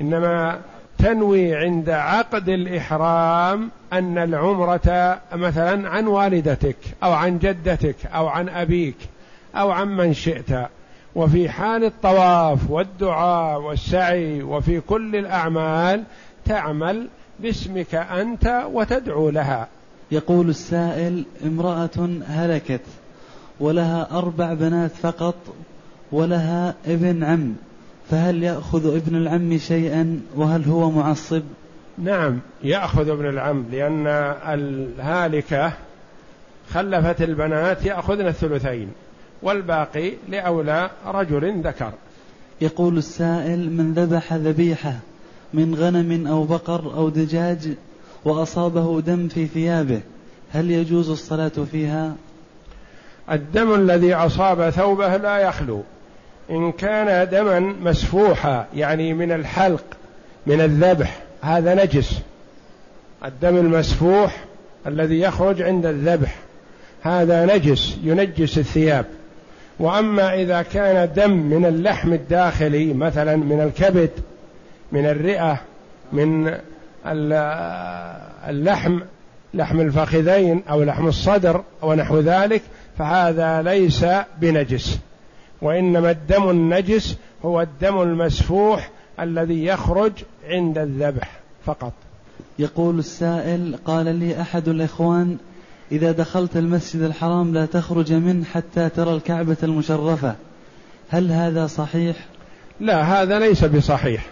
إنما 0.00 0.58
تنوي 0.98 1.54
عند 1.54 1.90
عقد 1.90 2.48
الإحرام 2.48 3.70
أن 3.92 4.18
العمرة 4.18 5.20
مثلا 5.32 5.88
عن 5.88 6.06
والدتك 6.06 6.76
أو 7.02 7.12
عن 7.12 7.38
جدتك 7.38 7.96
أو 8.06 8.26
عن 8.26 8.48
أبيك 8.48 8.96
أو 9.56 9.70
عن 9.70 9.96
من 9.96 10.14
شئت. 10.14 10.68
وفي 11.14 11.48
حال 11.48 11.84
الطواف 11.84 12.70
والدعاء 12.70 13.60
والسعي 13.60 14.42
وفي 14.42 14.80
كل 14.80 15.16
الأعمال 15.16 16.04
تعمل 16.44 17.08
باسمك 17.42 17.94
أنت 17.94 18.64
وتدعو 18.72 19.30
لها. 19.30 19.68
يقول 20.12 20.48
السائل 20.48 21.24
امرأة 21.46 22.08
هلكت 22.26 22.80
ولها 23.60 24.08
أربع 24.18 24.54
بنات 24.54 24.90
فقط 24.90 25.34
ولها 26.12 26.74
ابن 26.86 27.24
عم 27.24 27.54
فهل 28.10 28.42
يأخذ 28.42 28.96
ابن 28.96 29.16
العم 29.16 29.58
شيئا؟ 29.58 30.20
وهل 30.36 30.64
هو 30.64 30.90
معصب؟ 30.90 31.42
نعم 31.98 32.40
يأخذ 32.64 33.08
ابن 33.08 33.28
العم 33.28 33.64
لأن 33.72 34.06
الهالكة 34.46 35.72
خلفت 36.70 37.22
البنات 37.22 37.84
يأخذن 37.84 38.26
الثلثين 38.26 38.88
والباقي 39.42 40.12
لأولى 40.28 40.90
رجل 41.06 41.62
ذكر. 41.62 41.92
يقول 42.60 42.98
السائل 42.98 43.72
من 43.72 43.92
ذبح 43.94 44.32
ذبيحة 44.32 44.96
من 45.54 45.74
غنم 45.74 46.26
أو 46.26 46.44
بقر 46.44 46.94
أو 46.94 47.08
دجاج 47.08 47.68
وأصابه 48.24 49.00
دم 49.00 49.28
في 49.28 49.46
ثيابه 49.46 50.00
هل 50.52 50.70
يجوز 50.70 51.10
الصلاة 51.10 51.52
فيها؟ 51.72 52.14
الدم 53.30 53.74
الذي 53.74 54.14
أصاب 54.14 54.70
ثوبه 54.70 55.16
لا 55.16 55.38
يخلو. 55.38 55.82
إن 56.50 56.72
كان 56.72 57.28
دما 57.28 57.60
مسفوحا 57.60 58.66
يعني 58.74 59.14
من 59.14 59.32
الحلق 59.32 59.84
من 60.46 60.60
الذبح 60.60 61.22
هذا 61.42 61.84
نجس. 61.84 62.18
الدم 63.24 63.56
المسفوح 63.56 64.44
الذي 64.86 65.20
يخرج 65.20 65.62
عند 65.62 65.86
الذبح 65.86 66.38
هذا 67.02 67.56
نجس 67.56 67.98
ينجس 68.02 68.58
الثياب. 68.58 69.06
وأما 69.78 70.34
إذا 70.34 70.62
كان 70.62 71.12
دم 71.16 71.30
من 71.30 71.66
اللحم 71.66 72.12
الداخلي 72.12 72.94
مثلا 72.94 73.36
من 73.36 73.60
الكبد 73.60 74.10
من 74.92 75.06
الرئة 75.06 75.60
من 76.12 76.54
اللحم 78.48 79.00
لحم 79.54 79.80
الفخذين 79.80 80.62
أو 80.70 80.82
لحم 80.82 81.06
الصدر 81.06 81.62
ونحو 81.82 82.18
ذلك 82.18 82.62
فهذا 82.98 83.62
ليس 83.62 84.06
بنجس. 84.40 84.98
وإنما 85.62 86.10
الدم 86.10 86.50
النجس 86.50 87.16
هو 87.44 87.60
الدم 87.60 88.02
المسفوح 88.02 88.90
الذي 89.20 89.64
يخرج 89.64 90.12
عند 90.48 90.78
الذبح 90.78 91.30
فقط. 91.66 91.92
يقول 92.58 92.98
السائل 92.98 93.76
قال 93.84 94.16
لي 94.16 94.40
أحد 94.40 94.68
الإخوان 94.68 95.36
إذا 95.92 96.12
دخلت 96.12 96.56
المسجد 96.56 97.02
الحرام 97.02 97.54
لا 97.54 97.66
تخرج 97.66 98.12
منه 98.12 98.44
حتى 98.44 98.88
ترى 98.88 99.14
الكعبة 99.14 99.56
المشرفة. 99.62 100.34
هل 101.10 101.32
هذا 101.32 101.66
صحيح؟ 101.66 102.16
لا 102.80 103.02
هذا 103.02 103.38
ليس 103.38 103.64
بصحيح. 103.64 104.26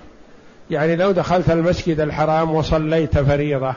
يعني 0.71 0.97
لو 0.97 1.11
دخلت 1.11 1.51
المسجد 1.51 2.01
الحرام 2.01 2.55
وصليت 2.55 3.19
فريضة 3.19 3.75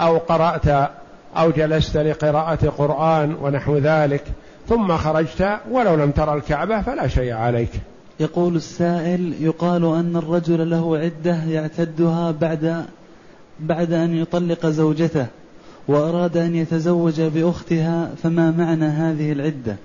أو 0.00 0.18
قرأت 0.18 0.90
أو 1.36 1.50
جلست 1.50 1.96
لقراءة 1.96 2.68
قرآن 2.78 3.36
ونحو 3.42 3.76
ذلك 3.76 4.24
ثم 4.68 4.96
خرجت 4.96 5.58
ولو 5.70 5.94
لم 5.94 6.10
ترى 6.10 6.34
الكعبة 6.34 6.82
فلا 6.82 7.08
شيء 7.08 7.32
عليك. 7.32 7.70
يقول 8.20 8.56
السائل 8.56 9.34
يقال 9.40 9.84
أن 9.84 10.16
الرجل 10.16 10.70
له 10.70 10.98
عدة 10.98 11.44
يعتدها 11.44 12.30
بعد 12.30 12.84
بعد 13.60 13.92
أن 13.92 14.16
يطلق 14.16 14.66
زوجته 14.66 15.26
وأراد 15.88 16.36
أن 16.36 16.56
يتزوج 16.56 17.20
بأختها 17.20 18.10
فما 18.22 18.50
معنى 18.50 18.84
هذه 18.84 19.32
العدة؟ 19.32 19.76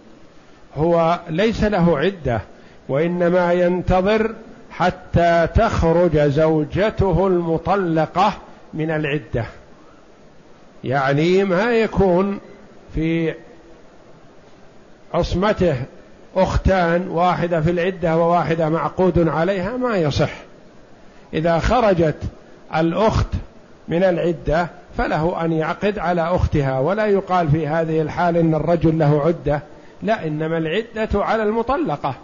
هو 0.76 1.20
ليس 1.30 1.64
له 1.64 1.98
عدة 2.00 2.42
وإنما 2.90 3.54
ينتظر 3.54 4.36
حتى 4.78 5.48
تخرج 5.56 6.18
زوجته 6.18 7.28
المطلقة 7.28 8.34
من 8.74 8.92
العدة. 8.92 9.46
يعني 10.84 11.44
ما 11.44 11.72
يكون 11.72 12.40
في 12.96 13.34
عصمته 15.14 15.76
أختان 16.36 17.08
واحدة 17.08 17.62
في 17.62 17.72
العدة 17.72 18.18
وواحدة 18.18 18.70
معقود 18.70 19.28
عليها 19.28 19.78
ما 19.78 19.98
يصح. 19.98 20.32
إذا 21.34 21.60
خرجت 21.60 22.18
الأخت 22.76 23.28
من 23.88 24.04
العدة 24.04 24.68
فله 24.98 25.46
أن 25.46 25.52
يعقد 25.52 26.00
على 26.00 26.22
أختها 26.22 26.80
ولا 26.80 27.06
يقال 27.06 27.52
في 27.52 27.68
هذه 27.68 28.02
الحال 28.02 28.38
إن 28.38 28.56
الرجل 28.56 29.00
له 29.00 29.22
عدة 29.26 29.62
لا 30.04 30.28
إنما 30.28 30.58
العدة 30.58 31.10
على 31.14 31.44
المطلقة. 31.44 32.16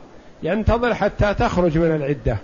ينتظر 0.43 0.93
حتى 0.93 1.33
تخرج 1.33 1.77
من 1.77 1.95
العدة. 1.95 2.37